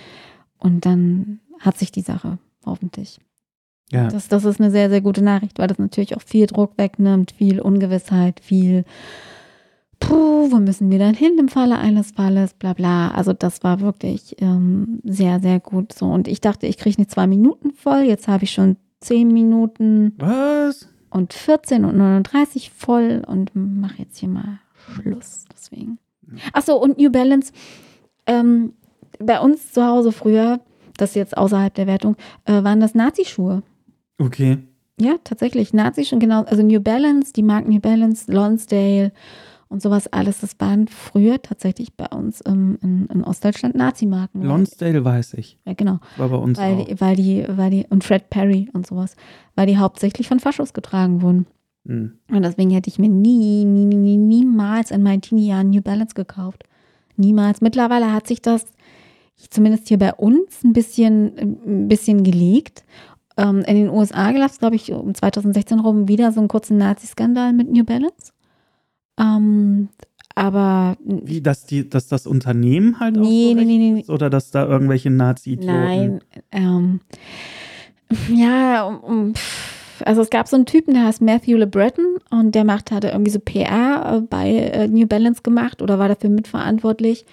Und 0.59 0.87
dann 0.87 1.40
hat 1.61 1.79
sich 1.79 1.92
die 1.92 2.03
Sache 2.03 2.38
hoffentlich. 2.64 3.18
Ja. 3.90 4.09
Das, 4.09 4.29
das 4.29 4.44
ist 4.44 4.61
eine 4.61 4.70
sehr, 4.70 4.88
sehr 4.88 5.03
gute 5.03 5.22
Nachricht, 5.22 5.59
weil 5.59 5.68
das 5.68 5.79
natürlich 5.79 6.16
auch 6.16 6.22
viel 6.22 6.46
Druck 6.46 6.72
wegnimmt, 6.79 7.33
viel 7.33 7.61
Ungewissheit, 7.61 8.40
viel, 8.40 8.85
puh, 10.01 10.51
wo 10.51 10.57
müssen 10.57 10.90
wir 10.90 10.98
dann 10.98 11.14
hin 11.14 11.37
im 11.38 11.48
Falle 11.48 11.79
eines 11.79 12.12
Falles, 12.12 12.55
bla 12.55 12.72
bla. 12.72 13.11
Also 13.11 13.35
das 13.35 13.62
war 13.62 13.81
wirklich 13.81 14.37
ähm, 14.40 15.01
sehr, 15.05 15.40
sehr 15.40 15.61
gut 15.61 15.92
so. 15.92 16.07
Und 16.07 16.27
ich 16.27 16.40
dachte, 16.40 16.66
ich 16.66 16.79
kriege 16.79 17.01
nicht 17.01 17.11
zwei 17.11 17.27
Minuten 17.27 17.72
voll, 17.72 18.03
jetzt 18.03 18.29
habe 18.29 18.44
ich 18.44 18.53
schon 18.53 18.77
zehn 19.01 19.29
Minuten. 19.29 20.14
Was? 20.18 20.88
Und 21.12 21.35
14 21.35 21.85
und 21.85 21.96
39 21.96 22.70
voll 22.70 23.22
und 23.27 23.51
mache 23.55 23.98
jetzt 23.98 24.18
hier 24.18 24.29
mal 24.29 24.59
Schluss. 24.94 25.44
Deswegen. 25.53 25.98
Achso, 26.53 26.77
und 26.77 26.98
New 26.98 27.11
Balance. 27.11 27.53
Ähm, 28.27 28.72
bei 29.18 29.40
uns 29.40 29.72
zu 29.72 29.85
Hause 29.85 30.12
früher, 30.12 30.61
das 30.96 31.11
ist 31.11 31.16
jetzt 31.16 31.37
außerhalb 31.37 31.75
der 31.75 31.87
Wertung, 31.87 32.16
äh, 32.46 32.64
waren 32.64 32.81
das 32.81 32.94
Nazi-Schuhe. 32.94 33.62
Okay. 34.18 34.59
Ja, 35.01 35.16
tatsächlich. 35.25 35.72
Nazi-Schuhe, 35.72 36.18
genau. 36.18 36.44
Also 36.44 36.62
New 36.62 36.81
Balance, 36.81 37.33
die 37.33 37.42
Marken 37.42 37.70
New 37.70 37.81
Balance, 37.81 38.33
Lonsdale 38.33 39.12
und 39.72 39.82
sowas 39.82 40.06
alles. 40.08 40.40
Das 40.40 40.61
waren 40.61 40.87
früher 40.87 41.40
tatsächlich 41.42 41.94
bei 41.94 42.06
uns 42.06 42.42
ähm, 42.46 42.78
in, 42.82 43.06
in, 43.06 43.24
Ostdeutschland 43.24 43.74
Nazi-Marken. 43.74 44.42
Lonsdale 44.42 45.04
weiß 45.04 45.35
ich. 45.35 45.58
Ja, 45.64 45.72
genau. 45.72 45.98
War 46.16 46.28
bei 46.28 46.37
uns 46.37 46.58
weil, 46.58 46.74
auch. 46.74 47.00
Weil 47.00 47.16
die, 47.16 47.44
weil 47.48 47.70
die, 47.70 47.87
und 47.88 48.04
Fred 48.04 48.30
Perry 48.30 48.68
und 48.72 48.87
sowas, 48.87 49.16
weil 49.56 49.66
die 49.66 49.78
hauptsächlich 49.78 50.28
von 50.28 50.40
Faschos 50.40 50.74
getragen 50.74 51.22
wurden. 51.22 51.46
Mhm. 51.85 52.18
Und 52.30 52.42
deswegen 52.42 52.70
hätte 52.70 52.88
ich 52.88 52.98
mir 52.98 53.08
nie, 53.08 53.64
nie, 53.64 53.87
nie, 53.87 54.16
niemals 54.16 54.90
in 54.90 55.02
meinen 55.02 55.22
Teenie-Jahren 55.22 55.70
New 55.70 55.82
Balance 55.82 56.14
gekauft. 56.14 56.64
Niemals. 57.16 57.61
Mittlerweile 57.61 58.12
hat 58.12 58.26
sich 58.26 58.42
das 58.42 58.66
zumindest 59.50 59.88
hier 59.88 59.98
bei 59.98 60.14
uns 60.14 60.62
ein 60.62 60.72
bisschen, 60.72 61.38
ein 61.66 61.88
bisschen 61.88 62.22
gelegt. 62.22 62.85
Ähm, 63.37 63.61
in 63.66 63.76
den 63.76 63.88
USA 63.88 64.32
gab 64.32 64.50
es, 64.50 64.58
glaube 64.58 64.76
ich, 64.76 64.92
um 64.92 65.14
2016 65.14 65.80
rum 65.80 66.08
wieder 66.08 66.32
so 66.32 66.40
einen 66.40 66.48
kurzen 66.48 66.76
Nazi-Skandal 66.76 67.52
mit 67.52 67.70
New 67.70 67.85
Balance. 67.85 68.32
Ähm, 69.18 69.88
aber. 70.35 70.96
Wie, 71.05 71.40
dass, 71.40 71.64
die, 71.64 71.88
dass 71.88 72.09
das 72.09 72.27
Unternehmen 72.27 73.01
halt 73.01 73.16
nee, 73.16 73.20
auch 73.20 73.25
so 73.25 73.55
nee, 73.55 73.64
nee, 73.64 73.90
nee. 73.90 74.05
Oder 74.09 74.31
dass 74.31 74.51
da 74.51 74.66
irgendwelche 74.66 75.11
nazi 75.11 75.59
Nein. 75.61 76.20
Ähm, 76.51 77.01
ja, 78.29 78.85
um, 78.85 79.01
um, 79.01 79.33
also 80.05 80.22
es 80.22 80.31
gab 80.31 80.48
so 80.48 80.57
einen 80.57 80.66
Typen, 80.66 80.94
der 80.94 81.05
heißt 81.05 81.22
Matthew 81.22 81.57
LeBreton 81.57 82.18
und 82.31 82.55
der 82.55 82.64
macht, 82.64 82.90
hatte 82.90 83.09
irgendwie 83.09 83.31
so 83.31 83.38
PR 83.38 84.22
bei 84.29 84.51
äh, 84.51 84.88
New 84.88 85.07
Balance 85.07 85.42
gemacht 85.42 85.83
oder 85.83 85.98
war 85.98 86.09
dafür 86.09 86.31
mitverantwortlich. 86.31 87.27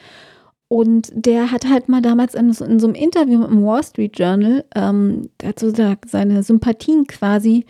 Und 0.68 1.12
der 1.14 1.52
hat 1.52 1.68
halt 1.68 1.90
mal 1.90 2.02
damals 2.02 2.36
in, 2.36 2.50
in 2.50 2.80
so 2.80 2.88
einem 2.88 2.94
Interview 2.94 3.44
im 3.44 3.64
Wall 3.66 3.84
Street 3.84 4.18
Journal 4.20 4.66
ähm, 4.76 5.30
dazu 5.40 5.72
seine 5.72 6.44
Sympathien 6.44 7.08
quasi 7.08 7.66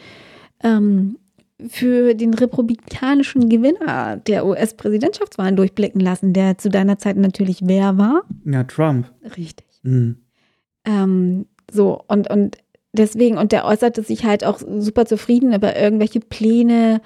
ähm, 0.64 1.18
für 1.68 2.14
den 2.14 2.34
republikanischen 2.34 3.50
Gewinner 3.50 4.18
der 4.18 4.46
US-Präsidentschaftswahlen 4.46 5.56
durchblicken 5.56 6.00
lassen, 6.00 6.34
der 6.34 6.58
zu 6.58 6.70
deiner 6.70 6.98
Zeit 6.98 7.18
natürlich 7.18 7.60
wer 7.64 7.98
war? 7.98 8.24
Ja, 8.46 8.64
Trump. 8.64 9.12
Richtig. 9.36 9.68
Mhm. 9.84 10.18
Ähm, 10.86 11.46
so, 11.72 12.02
und, 12.08 12.30
und 12.30 12.58
deswegen, 12.94 13.38
und 13.38 13.52
der 13.52 13.66
äußerte 13.66 14.04
sich 14.04 14.26
halt 14.26 14.44
auch 14.44 14.60
super 14.60 15.06
zufrieden 15.06 15.54
über 15.54 15.76
irgendwelche 15.78 16.22
Pläne, 16.22 17.02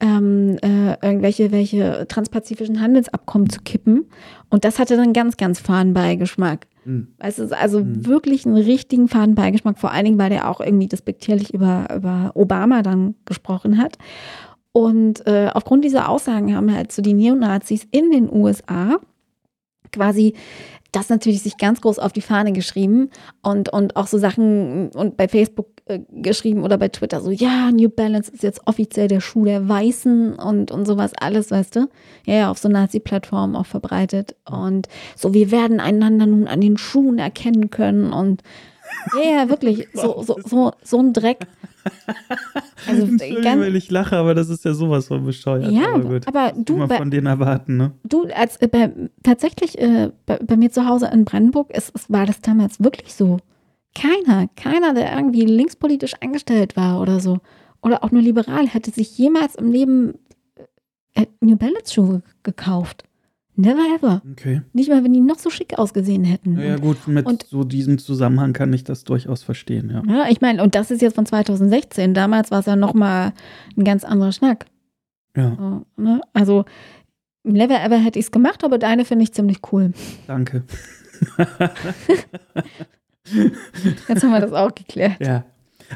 ähm, 0.00 0.56
äh, 0.62 0.94
irgendwelche 1.04 1.50
welche 1.50 2.06
transpazifischen 2.08 2.80
Handelsabkommen 2.80 3.50
zu 3.50 3.60
kippen. 3.62 4.06
Und 4.48 4.64
das 4.64 4.78
hatte 4.78 4.96
dann 4.96 5.12
ganz, 5.12 5.36
ganz 5.36 5.58
Fahnenbeigeschmack. 5.58 6.66
Mhm. 6.88 7.08
Es 7.18 7.38
ist 7.38 7.52
also 7.52 7.80
mhm. 7.80 8.06
wirklich 8.06 8.46
einen 8.46 8.56
richtigen 8.56 9.08
Fadenbeigeschmack, 9.08 9.78
vor 9.78 9.92
allen 9.92 10.06
Dingen, 10.06 10.18
weil 10.18 10.30
der 10.30 10.48
auch 10.50 10.60
irgendwie 10.60 10.88
despektierlich 10.88 11.52
über, 11.52 11.86
über 11.94 12.32
Obama 12.34 12.82
dann 12.82 13.14
gesprochen 13.26 13.76
hat. 13.78 13.98
Und 14.72 15.26
äh, 15.26 15.50
aufgrund 15.52 15.84
dieser 15.84 16.08
Aussagen 16.08 16.54
haben 16.54 16.72
halt 16.74 16.92
so 16.92 17.02
die 17.02 17.14
Neonazis 17.14 17.86
in 17.90 18.10
den 18.10 18.32
USA 18.32 18.96
quasi 19.92 20.34
das 20.92 21.10
natürlich 21.10 21.42
sich 21.42 21.58
ganz 21.58 21.80
groß 21.80 21.98
auf 21.98 22.12
die 22.12 22.22
Fahne 22.22 22.52
geschrieben 22.52 23.10
und, 23.42 23.68
und 23.68 23.96
auch 23.96 24.06
so 24.06 24.16
Sachen 24.16 24.88
und 24.90 25.16
bei 25.16 25.28
Facebook 25.28 25.66
äh, 25.86 26.00
geschrieben 26.12 26.62
oder 26.62 26.78
bei 26.78 26.88
Twitter 26.88 27.20
so, 27.20 27.30
ja, 27.30 27.70
New 27.70 27.90
Balance 27.90 28.30
ist 28.32 28.42
jetzt 28.42 28.66
offiziell 28.66 29.08
der 29.08 29.20
Schuh 29.20 29.44
der 29.44 29.68
Weißen 29.68 30.34
und, 30.34 30.70
und 30.70 30.86
sowas 30.86 31.12
alles, 31.20 31.50
weißt 31.50 31.76
du? 31.76 31.88
Ja, 32.24 32.34
ja, 32.34 32.50
auf 32.50 32.58
so 32.58 32.68
Nazi-Plattformen 32.68 33.54
auch 33.54 33.66
verbreitet. 33.66 34.34
Und 34.48 34.88
so, 35.14 35.34
wir 35.34 35.50
werden 35.50 35.80
einander 35.80 36.26
nun 36.26 36.48
an 36.48 36.60
den 36.60 36.78
Schuhen 36.78 37.18
erkennen 37.18 37.68
können 37.68 38.12
und 38.12 38.42
ja, 39.16 39.30
ja, 39.30 39.48
wirklich, 39.48 39.88
so, 39.94 40.22
so, 40.22 40.36
so, 40.44 40.72
so 40.82 40.98
ein 40.98 41.12
Dreck. 41.12 41.46
Also, 42.86 43.06
ganz, 43.42 43.60
weil 43.60 43.76
ich 43.76 43.90
lache, 43.90 44.16
aber 44.16 44.34
das 44.34 44.48
ist 44.48 44.64
ja 44.64 44.74
sowas 44.74 45.08
von 45.08 45.24
bescheuert. 45.24 45.70
Ja, 45.72 45.94
aber, 45.94 46.20
aber 46.26 46.52
du. 46.56 46.86
Bei, 46.86 46.98
von 46.98 47.10
denen 47.10 47.26
erwarten, 47.26 47.76
ne? 47.76 47.92
Du, 48.04 48.26
als 48.26 48.56
äh, 48.56 48.68
bei, 48.68 48.92
tatsächlich 49.22 49.78
äh, 49.78 50.10
bei, 50.26 50.38
bei, 50.38 50.56
mir 50.56 50.70
zu 50.70 50.86
Hause 50.86 51.10
in 51.12 51.24
Brandenburg 51.24 51.70
ist, 51.70 51.90
ist, 51.94 52.10
war 52.12 52.26
das 52.26 52.40
damals 52.40 52.82
wirklich 52.82 53.14
so. 53.14 53.38
Keiner, 53.94 54.48
keiner, 54.54 54.94
der 54.94 55.14
irgendwie 55.14 55.42
linkspolitisch 55.42 56.14
eingestellt 56.20 56.76
war 56.76 57.00
oder 57.00 57.20
so, 57.20 57.38
oder 57.82 58.04
auch 58.04 58.10
nur 58.10 58.22
liberal, 58.22 58.68
hätte 58.68 58.90
sich 58.90 59.16
jemals 59.18 59.54
im 59.54 59.72
Leben 59.72 60.14
äh, 61.14 61.26
New 61.40 61.56
Balance 61.56 61.94
Schuhe 61.94 62.22
gekauft. 62.42 63.04
Never 63.60 63.82
ever. 63.92 64.22
Okay. 64.30 64.62
Nicht 64.72 64.88
mal, 64.88 65.02
wenn 65.02 65.12
die 65.12 65.20
noch 65.20 65.40
so 65.40 65.50
schick 65.50 65.76
ausgesehen 65.80 66.22
hätten. 66.22 66.56
Ja, 66.58 66.64
ja 66.64 66.76
gut, 66.76 67.08
mit 67.08 67.26
und, 67.26 67.42
so 67.42 67.64
diesem 67.64 67.98
Zusammenhang 67.98 68.52
kann 68.52 68.72
ich 68.72 68.84
das 68.84 69.02
durchaus 69.02 69.42
verstehen, 69.42 69.90
ja. 69.90 70.00
Ja, 70.06 70.28
ich 70.30 70.40
meine, 70.40 70.62
und 70.62 70.76
das 70.76 70.92
ist 70.92 71.02
jetzt 71.02 71.16
von 71.16 71.26
2016. 71.26 72.14
Damals 72.14 72.52
war 72.52 72.60
es 72.60 72.66
ja 72.66 72.76
nochmal 72.76 73.32
ein 73.76 73.82
ganz 73.82 74.04
anderer 74.04 74.30
Schnack. 74.30 74.66
Ja. 75.36 75.56
So, 75.58 75.84
ne? 76.00 76.20
Also, 76.34 76.66
never 77.42 77.82
ever 77.82 77.98
hätte 77.98 78.20
ich 78.20 78.26
es 78.26 78.30
gemacht, 78.30 78.62
aber 78.62 78.78
deine 78.78 79.04
finde 79.04 79.24
ich 79.24 79.32
ziemlich 79.32 79.58
cool. 79.72 79.92
Danke. 80.28 80.62
Jetzt 84.08 84.22
haben 84.22 84.30
wir 84.30 84.40
das 84.40 84.52
auch 84.52 84.72
geklärt. 84.72 85.16
Ja. 85.18 85.44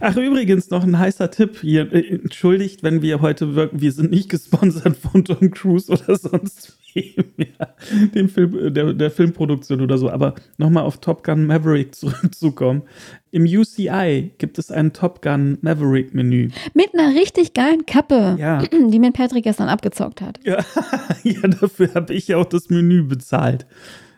Ach, 0.00 0.16
übrigens 0.16 0.68
noch 0.70 0.82
ein 0.82 0.98
heißer 0.98 1.30
Tipp 1.30 1.58
hier. 1.60 1.92
Äh, 1.92 2.16
entschuldigt, 2.22 2.82
wenn 2.82 3.02
wir 3.02 3.20
heute 3.20 3.54
wirken, 3.54 3.80
wir 3.80 3.92
sind 3.92 4.10
nicht 4.10 4.30
gesponsert 4.30 4.96
von 4.96 5.24
Tom 5.24 5.52
Cruise 5.52 5.92
oder 5.92 6.16
sonst 6.16 6.76
ja, 7.36 7.68
dem 8.14 8.28
Film, 8.28 8.74
der, 8.74 8.92
der 8.92 9.10
Filmproduktion 9.10 9.80
oder 9.80 9.98
so. 9.98 10.10
Aber 10.10 10.34
nochmal 10.58 10.84
auf 10.84 10.98
Top 10.98 11.24
Gun 11.24 11.46
Maverick 11.46 11.94
zurückzukommen. 11.94 12.82
Im 13.30 13.44
UCI 13.44 14.32
gibt 14.38 14.58
es 14.58 14.70
ein 14.70 14.92
Top 14.92 15.22
Gun 15.22 15.58
Maverick 15.62 16.14
Menü. 16.14 16.50
Mit 16.74 16.94
einer 16.94 17.14
richtig 17.14 17.54
geilen 17.54 17.86
Kappe, 17.86 18.36
ja. 18.38 18.62
die 18.90 18.98
mir 18.98 19.12
Patrick 19.12 19.44
gestern 19.44 19.68
abgezockt 19.68 20.20
hat. 20.20 20.38
Ja, 20.44 20.58
ja 21.22 21.40
dafür 21.48 21.94
habe 21.94 22.12
ich 22.14 22.28
ja 22.28 22.36
auch 22.36 22.44
das 22.44 22.68
Menü 22.68 23.02
bezahlt. 23.04 23.66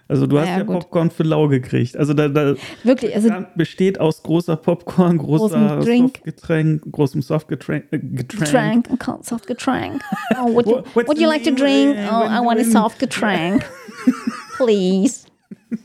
Also 0.07 0.27
du 0.27 0.38
hast 0.38 0.49
ja, 0.49 0.59
ja 0.59 0.64
Popcorn 0.64 1.11
für 1.11 1.23
lau 1.23 1.49
gekriegt. 1.49 1.97
Also 1.97 2.12
da, 2.12 2.29
da 2.29 2.55
wirklich 2.83 3.14
also 3.14 3.31
besteht 3.55 3.99
aus 3.99 4.23
großer 4.23 4.57
Popcorn, 4.57 5.17
großer 5.17 5.83
Softgetränk, 5.83 6.83
großem 6.93 7.23
Softgetränk. 7.23 7.87
Äh, 7.90 7.99
Getränk. 8.01 8.88
Getränk, 8.88 9.25
Softgetränk. 9.25 10.03
Oh, 10.37 10.53
would 10.53 10.67
you, 10.67 10.83
would 10.95 11.19
you 11.19 11.27
like 11.27 11.45
to 11.45 11.51
drink? 11.51 11.97
Oh, 11.97 12.25
I 12.25 12.40
want 12.45 12.61
a 12.61 12.64
soft 12.64 12.99
Getränk. 12.99 13.64
Please. 14.57 15.27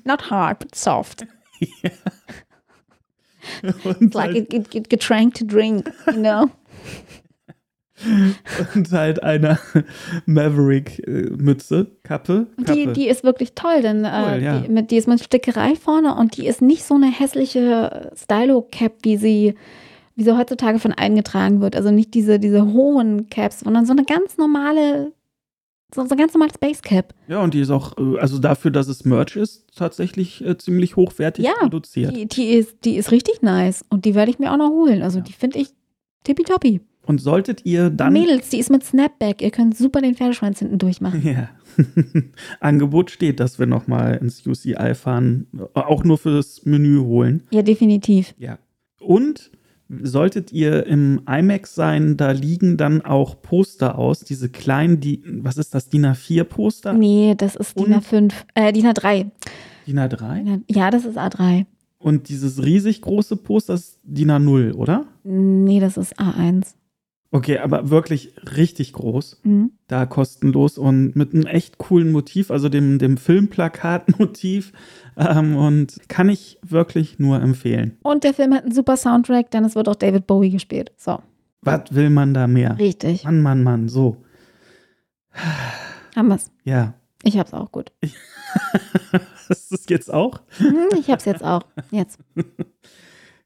Not 0.06 0.30
hard, 0.30 0.60
but 0.60 0.76
soft. 0.76 1.26
Yeah. 1.84 1.92
It's 3.64 4.16
like 4.16 4.32
a, 4.32 4.40
a, 4.56 4.60
a 4.60 4.82
Getränk 4.82 5.34
to 5.36 5.44
drink, 5.44 5.90
you 6.08 6.14
know? 6.14 6.50
und 8.76 8.92
halt 8.92 9.24
eine 9.24 9.60
Maverick-Mütze, 10.26 11.88
Kappe, 12.04 12.48
Kappe. 12.58 12.74
Die, 12.74 12.94
die 12.94 13.08
ist 13.08 13.24
wirklich 13.24 13.54
toll, 13.54 13.82
denn 13.82 14.06
äh, 14.06 14.08
cool, 14.08 14.34
äh, 14.34 14.44
ja. 14.44 14.60
die, 14.60 14.70
mit, 14.70 14.92
die 14.92 14.98
ist 14.98 15.08
mit 15.08 15.22
Stickerei 15.24 15.76
vorne 15.76 16.16
und 16.16 16.38
die 16.38 16.48
ist 16.48 16.62
nicht 16.62 16.84
so 16.84 16.96
eine 16.96 17.12
hässliche 17.12 18.12
Stylo-Cap, 18.16 18.94
wie 19.04 19.18
sie, 19.18 19.56
wie 20.16 20.24
sie 20.24 20.38
heutzutage 20.38 20.80
von 20.80 20.94
allen 20.94 21.16
getragen 21.16 21.62
wird. 21.62 21.76
Also 21.76 21.92
nicht 21.92 22.14
diese, 22.14 22.40
diese 22.40 22.66
hohen 22.74 23.30
Caps, 23.30 23.62
sondern 23.62 23.86
so 23.86 23.94
eine 23.94 24.06
ganz 24.06 24.38
normale, 24.38 25.12
so, 25.94 26.06
so 26.06 26.12
ein 26.12 26.18
ganz 26.18 26.34
normales 26.34 26.58
Basecap. 26.58 27.14
Ja, 27.28 27.42
und 27.42 27.54
die 27.54 27.62
ist 27.62 27.70
auch, 27.72 27.98
äh, 27.98 28.20
also 28.20 28.40
dafür, 28.40 28.72
dass 28.72 28.88
es 28.88 29.06
Merch 29.06 29.36
ist, 29.36 29.66
tatsächlich 29.76 30.44
äh, 30.46 30.58
ziemlich 30.58 30.96
hochwertig 30.96 31.46
Ja, 31.46 31.54
produziert. 31.60 32.16
Die, 32.16 32.28
die, 32.28 32.50
ist, 32.52 32.78
die 32.86 32.96
ist 32.96 33.12
richtig 33.12 33.42
nice 33.42 33.84
und 33.90 34.06
die 34.06 34.16
werde 34.16 34.32
ich 34.32 34.40
mir 34.40 34.52
auch 34.52 34.58
noch 34.58 34.70
holen. 34.70 35.02
Also 35.02 35.20
Ja. 35.20 35.24
die 35.26 35.34
finde 35.34 35.60
ich 35.60 35.70
tippitoppi. 36.24 36.82
Und 37.10 37.20
solltet 37.20 37.66
ihr 37.66 37.90
dann. 37.90 38.14
Mädels, 38.14 38.50
die 38.50 38.60
ist 38.60 38.70
mit 38.70 38.84
Snapback. 38.84 39.42
Ihr 39.42 39.50
könnt 39.50 39.76
super 39.76 40.00
den 40.00 40.14
Pferdeschwanz 40.14 40.60
hinten 40.60 40.78
durchmachen. 40.78 41.26
Ja. 41.26 41.50
Angebot 42.60 43.10
steht, 43.10 43.40
dass 43.40 43.58
wir 43.58 43.66
nochmal 43.66 44.18
ins 44.18 44.46
UCI 44.46 44.94
fahren, 44.94 45.48
auch 45.74 46.04
nur 46.04 46.20
fürs 46.20 46.66
Menü 46.66 47.00
holen. 47.00 47.42
Ja, 47.50 47.64
definitiv. 47.64 48.36
Ja. 48.38 48.60
Und 49.00 49.50
solltet 49.90 50.52
ihr 50.52 50.86
im 50.86 51.22
IMAX 51.28 51.74
sein, 51.74 52.16
da 52.16 52.30
liegen 52.30 52.78
dann 52.78 53.02
auch 53.02 53.42
Poster 53.42 53.98
aus, 53.98 54.20
diese 54.20 54.50
kleinen, 54.50 55.00
die, 55.00 55.24
was 55.26 55.58
ist 55.58 55.74
das, 55.74 55.90
DIN 55.90 56.06
A4 56.06 56.44
Poster? 56.44 56.94
Nee, 56.94 57.34
das 57.36 57.56
ist 57.56 57.80
DIN 57.80 57.94
Und? 57.94 58.06
A5, 58.06 58.34
äh, 58.54 58.72
DIN 58.72 58.86
A3. 58.86 59.26
DIN 59.88 59.98
A3? 59.98 60.62
Ja, 60.68 60.92
das 60.92 61.06
ist 61.06 61.18
A3. 61.18 61.66
Und 61.98 62.30
dieses 62.30 62.64
riesig 62.64 63.02
große 63.02 63.36
Poster 63.36 63.74
ist 63.74 64.00
DIN 64.04 64.30
A0, 64.30 64.74
oder? 64.76 65.08
Nee, 65.24 65.80
das 65.80 65.98
ist 65.98 66.20
A1. 66.20 66.76
Okay, 67.32 67.60
aber 67.60 67.92
wirklich 67.92 68.34
richtig 68.58 68.94
groß. 68.94 69.42
Mhm. 69.44 69.72
Da 69.88 70.06
kostenlos 70.08 70.80
und 70.80 71.16
mit 71.16 71.34
einem 71.34 71.46
echt 71.46 71.78
coolen 71.78 72.12
Motiv, 72.12 72.50
also 72.50 72.70
dem, 72.70 72.98
dem 72.98 73.18
Filmplakatmotiv. 73.18 74.74
Ähm, 75.16 75.56
und 75.56 75.98
kann 76.08 76.28
ich 76.30 76.58
wirklich 76.64 77.20
nur 77.20 77.40
empfehlen. 77.42 77.98
Und 78.02 78.24
der 78.24 78.34
Film 78.34 78.54
hat 78.54 78.64
einen 78.64 78.74
super 78.74 78.98
Soundtrack, 78.98 79.52
denn 79.52 79.64
es 79.66 79.76
wird 79.76 79.88
auch 79.88 79.96
David 79.96 80.26
Bowie 80.26 80.50
gespielt. 80.50 80.92
So, 80.98 81.20
Was 81.62 81.94
will 81.94 82.10
man 82.10 82.34
da 82.34 82.48
mehr? 82.48 82.78
richtig. 82.80 83.26
Mann, 83.26 83.42
Mann, 83.42 83.64
Mann, 83.64 83.90
so. 83.90 84.18
Haben 86.16 86.30
wir's. 86.30 86.52
Ja. 86.64 86.96
Ich 87.24 87.38
hab's 87.38 87.54
auch 87.54 87.72
gut. 87.72 87.92
Hast 89.50 89.72
du 89.72 89.76
es 89.76 89.86
jetzt 89.90 90.12
auch? 90.12 90.40
Mhm, 90.60 90.98
ich 91.00 91.10
hab's 91.12 91.26
jetzt 91.26 91.44
auch. 91.44 91.64
Jetzt. 91.92 92.20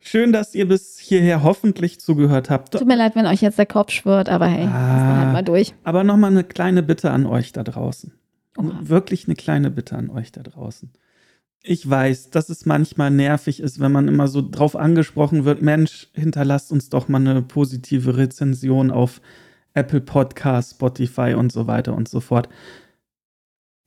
Schön, 0.05 0.33
dass 0.33 0.53
ihr 0.53 0.67
bis 0.67 0.99
hierher 0.99 1.43
hoffentlich 1.43 1.99
zugehört 2.01 2.49
habt. 2.49 2.73
Tut 2.73 2.85
mir 2.85 2.97
leid, 2.97 3.15
wenn 3.15 3.25
euch 3.25 3.41
jetzt 3.41 3.57
der 3.57 3.65
Kopf 3.65 3.91
schwirrt, 3.91 4.27
aber 4.27 4.47
hey, 4.47 4.65
Ah. 4.67 4.67
ist 4.67 5.17
halt 5.23 5.33
mal 5.33 5.41
durch. 5.43 5.73
Aber 5.85 6.03
nochmal 6.03 6.31
eine 6.31 6.43
kleine 6.43 6.83
Bitte 6.83 7.11
an 7.11 7.25
euch 7.25 7.53
da 7.53 7.63
draußen. 7.63 8.11
Oha. 8.57 8.79
Wirklich 8.81 9.27
eine 9.27 9.35
kleine 9.35 9.71
Bitte 9.71 9.95
an 9.95 10.09
euch 10.09 10.31
da 10.33 10.43
draußen. 10.43 10.91
Ich 11.61 11.89
weiß, 11.89 12.31
dass 12.31 12.49
es 12.49 12.65
manchmal 12.65 13.11
nervig 13.11 13.61
ist, 13.61 13.79
wenn 13.79 13.93
man 13.93 14.09
immer 14.09 14.27
so 14.27 14.41
drauf 14.47 14.75
angesprochen 14.75 15.45
wird, 15.45 15.61
Mensch, 15.61 16.09
hinterlasst 16.13 16.73
uns 16.73 16.89
doch 16.89 17.07
mal 17.07 17.19
eine 17.25 17.41
positive 17.41 18.17
Rezension 18.17 18.91
auf 18.91 19.21
Apple 19.73 20.01
Podcasts, 20.01 20.71
Spotify 20.71 21.33
und 21.35 21.53
so 21.53 21.65
weiter 21.65 21.95
und 21.95 22.09
so 22.09 22.19
fort. 22.19 22.49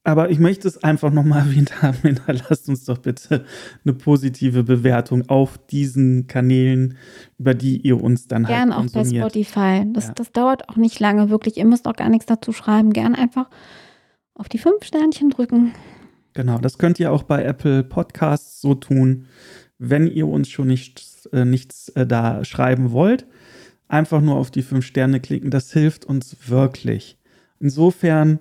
Aber 0.06 0.30
ich 0.30 0.38
möchte 0.38 0.68
es 0.68 0.84
einfach 0.84 1.10
nochmal 1.10 1.40
erwähnt 1.48 1.82
haben, 1.82 1.98
hinterlasst 2.00 2.68
uns 2.68 2.84
doch 2.84 2.98
bitte 2.98 3.44
eine 3.84 3.92
positive 3.92 4.62
Bewertung 4.62 5.28
auf 5.28 5.58
diesen 5.58 6.28
Kanälen, 6.28 6.96
über 7.38 7.54
die 7.54 7.78
ihr 7.80 8.00
uns 8.00 8.28
dann 8.28 8.44
Gern 8.44 8.72
halt 8.72 8.78
auch 8.88 8.92
bei 8.92 9.00
konsumiert. 9.00 9.24
Spotify. 9.32 9.84
Das, 9.92 10.06
Ja. 10.06 10.12
das 10.14 10.30
dauert 10.30 10.68
auch 10.68 10.76
nicht 10.76 11.00
lange, 11.00 11.28
wirklich. 11.28 11.56
Ihr 11.56 11.64
müsst 11.64 11.88
auch 11.88 11.96
gar 11.96 12.08
nichts 12.08 12.26
dazu 12.26 12.52
schreiben. 12.52 12.92
Gern 12.92 13.16
einfach 13.16 13.50
auf 14.34 14.48
die 14.48 14.58
fünf 14.58 14.84
Sternchen 14.84 15.28
drücken. 15.30 15.72
Genau, 16.34 16.58
das 16.58 16.78
könnt 16.78 17.00
ihr 17.00 17.10
auch 17.10 17.24
bei 17.24 17.42
Apple 17.42 17.82
Podcasts 17.82 18.60
so 18.60 18.76
tun, 18.76 19.26
wenn 19.78 20.06
ihr 20.06 20.28
uns 20.28 20.48
schon 20.48 20.68
nicht, 20.68 21.02
äh, 21.32 21.44
nichts 21.44 21.88
äh, 21.90 22.06
da 22.06 22.44
schreiben 22.44 22.92
wollt. 22.92 23.26
Einfach 23.88 24.20
nur 24.20 24.36
auf 24.36 24.52
die 24.52 24.62
fünf 24.62 24.86
Sterne 24.86 25.18
klicken, 25.18 25.50
das 25.50 25.72
hilft 25.72 26.04
uns 26.04 26.36
wirklich. 26.46 27.18
Insofern 27.58 28.38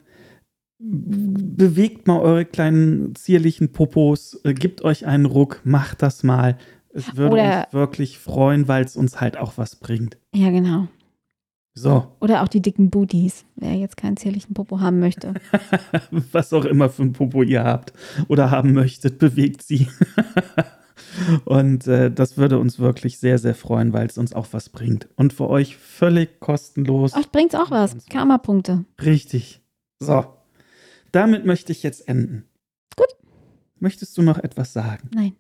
bewegt 0.80 2.08
mal 2.08 2.20
eure 2.20 2.46
kleinen 2.46 3.16
zierlichen 3.16 3.72
Popos, 3.72 4.40
äh, 4.44 4.54
gebt 4.54 4.84
euch 4.84 5.06
einen 5.06 5.26
Ruck, 5.26 5.62
macht 5.64 6.02
das 6.02 6.24
mal. 6.24 6.58
Es 6.94 7.16
würde 7.16 7.34
Oder- 7.34 7.66
uns 7.66 7.74
wirklich 7.74 8.20
freuen, 8.20 8.68
weil 8.68 8.84
es 8.84 8.96
uns 8.96 9.20
halt 9.22 9.38
auch 9.38 9.54
was 9.58 9.76
bringt. 9.78 10.18
Ja, 10.34 10.50
genau. 10.50 10.88
So, 11.78 12.08
Oder 12.22 12.42
auch 12.42 12.48
die 12.48 12.62
dicken 12.62 12.90
Booties, 12.90 13.44
wer 13.58 13.74
jetzt 13.76 13.98
keinen 13.98 14.16
zierlichen 14.16 14.54
Popo 14.54 14.80
haben 14.80 15.02
möchte. 15.02 15.34
was 16.32 16.54
auch 16.54 16.64
immer 16.64 16.90
für 16.90 17.04
ein 17.04 17.12
Popo 17.12 17.44
ihr 17.44 17.66
habt 17.66 17.92
oder 18.30 18.50
haben 18.50 18.72
möchtet, 18.72 19.20
bewegt 19.20 19.62
sie. 19.62 19.88
Und 21.46 21.86
äh, 21.88 22.12
das 22.12 22.38
würde 22.38 22.60
uns 22.60 22.80
wirklich 22.80 23.20
sehr, 23.20 23.38
sehr 23.40 23.56
freuen, 23.56 23.92
weil 23.92 24.08
es 24.08 24.18
uns 24.18 24.32
auch 24.34 24.48
was 24.52 24.70
bringt. 24.70 25.10
Und 25.16 25.34
für 25.34 25.50
euch 25.50 25.76
völlig 25.76 26.40
kostenlos. 26.40 27.14
Euch 27.14 27.30
bringt's 27.32 27.56
auch 27.56 27.72
was. 27.72 27.98
Karma-Punkte. 28.10 28.86
Richtig. 29.04 29.62
So, 30.00 30.26
damit 31.16 31.46
möchte 31.46 31.72
ich 31.72 31.84
jetzt 31.84 32.08
enden. 32.08 32.46
Gut. 32.96 33.08
Möchtest 33.80 34.18
du 34.18 34.22
noch 34.22 34.38
etwas 34.38 34.74
sagen? 34.74 35.10
Nein. 35.14 35.36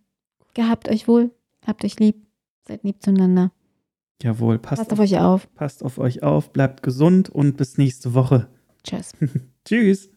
Gehabt 0.53 0.89
euch 0.89 1.07
wohl. 1.07 1.31
Habt 1.65 1.83
euch 1.83 1.99
lieb. 1.99 2.25
Seid 2.67 2.83
lieb 2.83 3.01
zueinander. 3.01 3.51
Jawohl, 4.21 4.57
passt, 4.59 4.79
Passt 4.79 4.93
auf 4.93 4.99
euch 4.99 5.17
auf. 5.19 5.53
passt 5.55 5.83
auf 5.83 5.97
euch 5.97 6.23
auf, 6.23 6.53
bleibt 6.53 6.81
gesund 6.83 7.29
und 7.29 7.57
bis 7.57 7.77
nächste 7.77 8.13
Woche. 8.13 8.47
Tschüss. 8.83 9.11
Tschüss. 9.65 10.14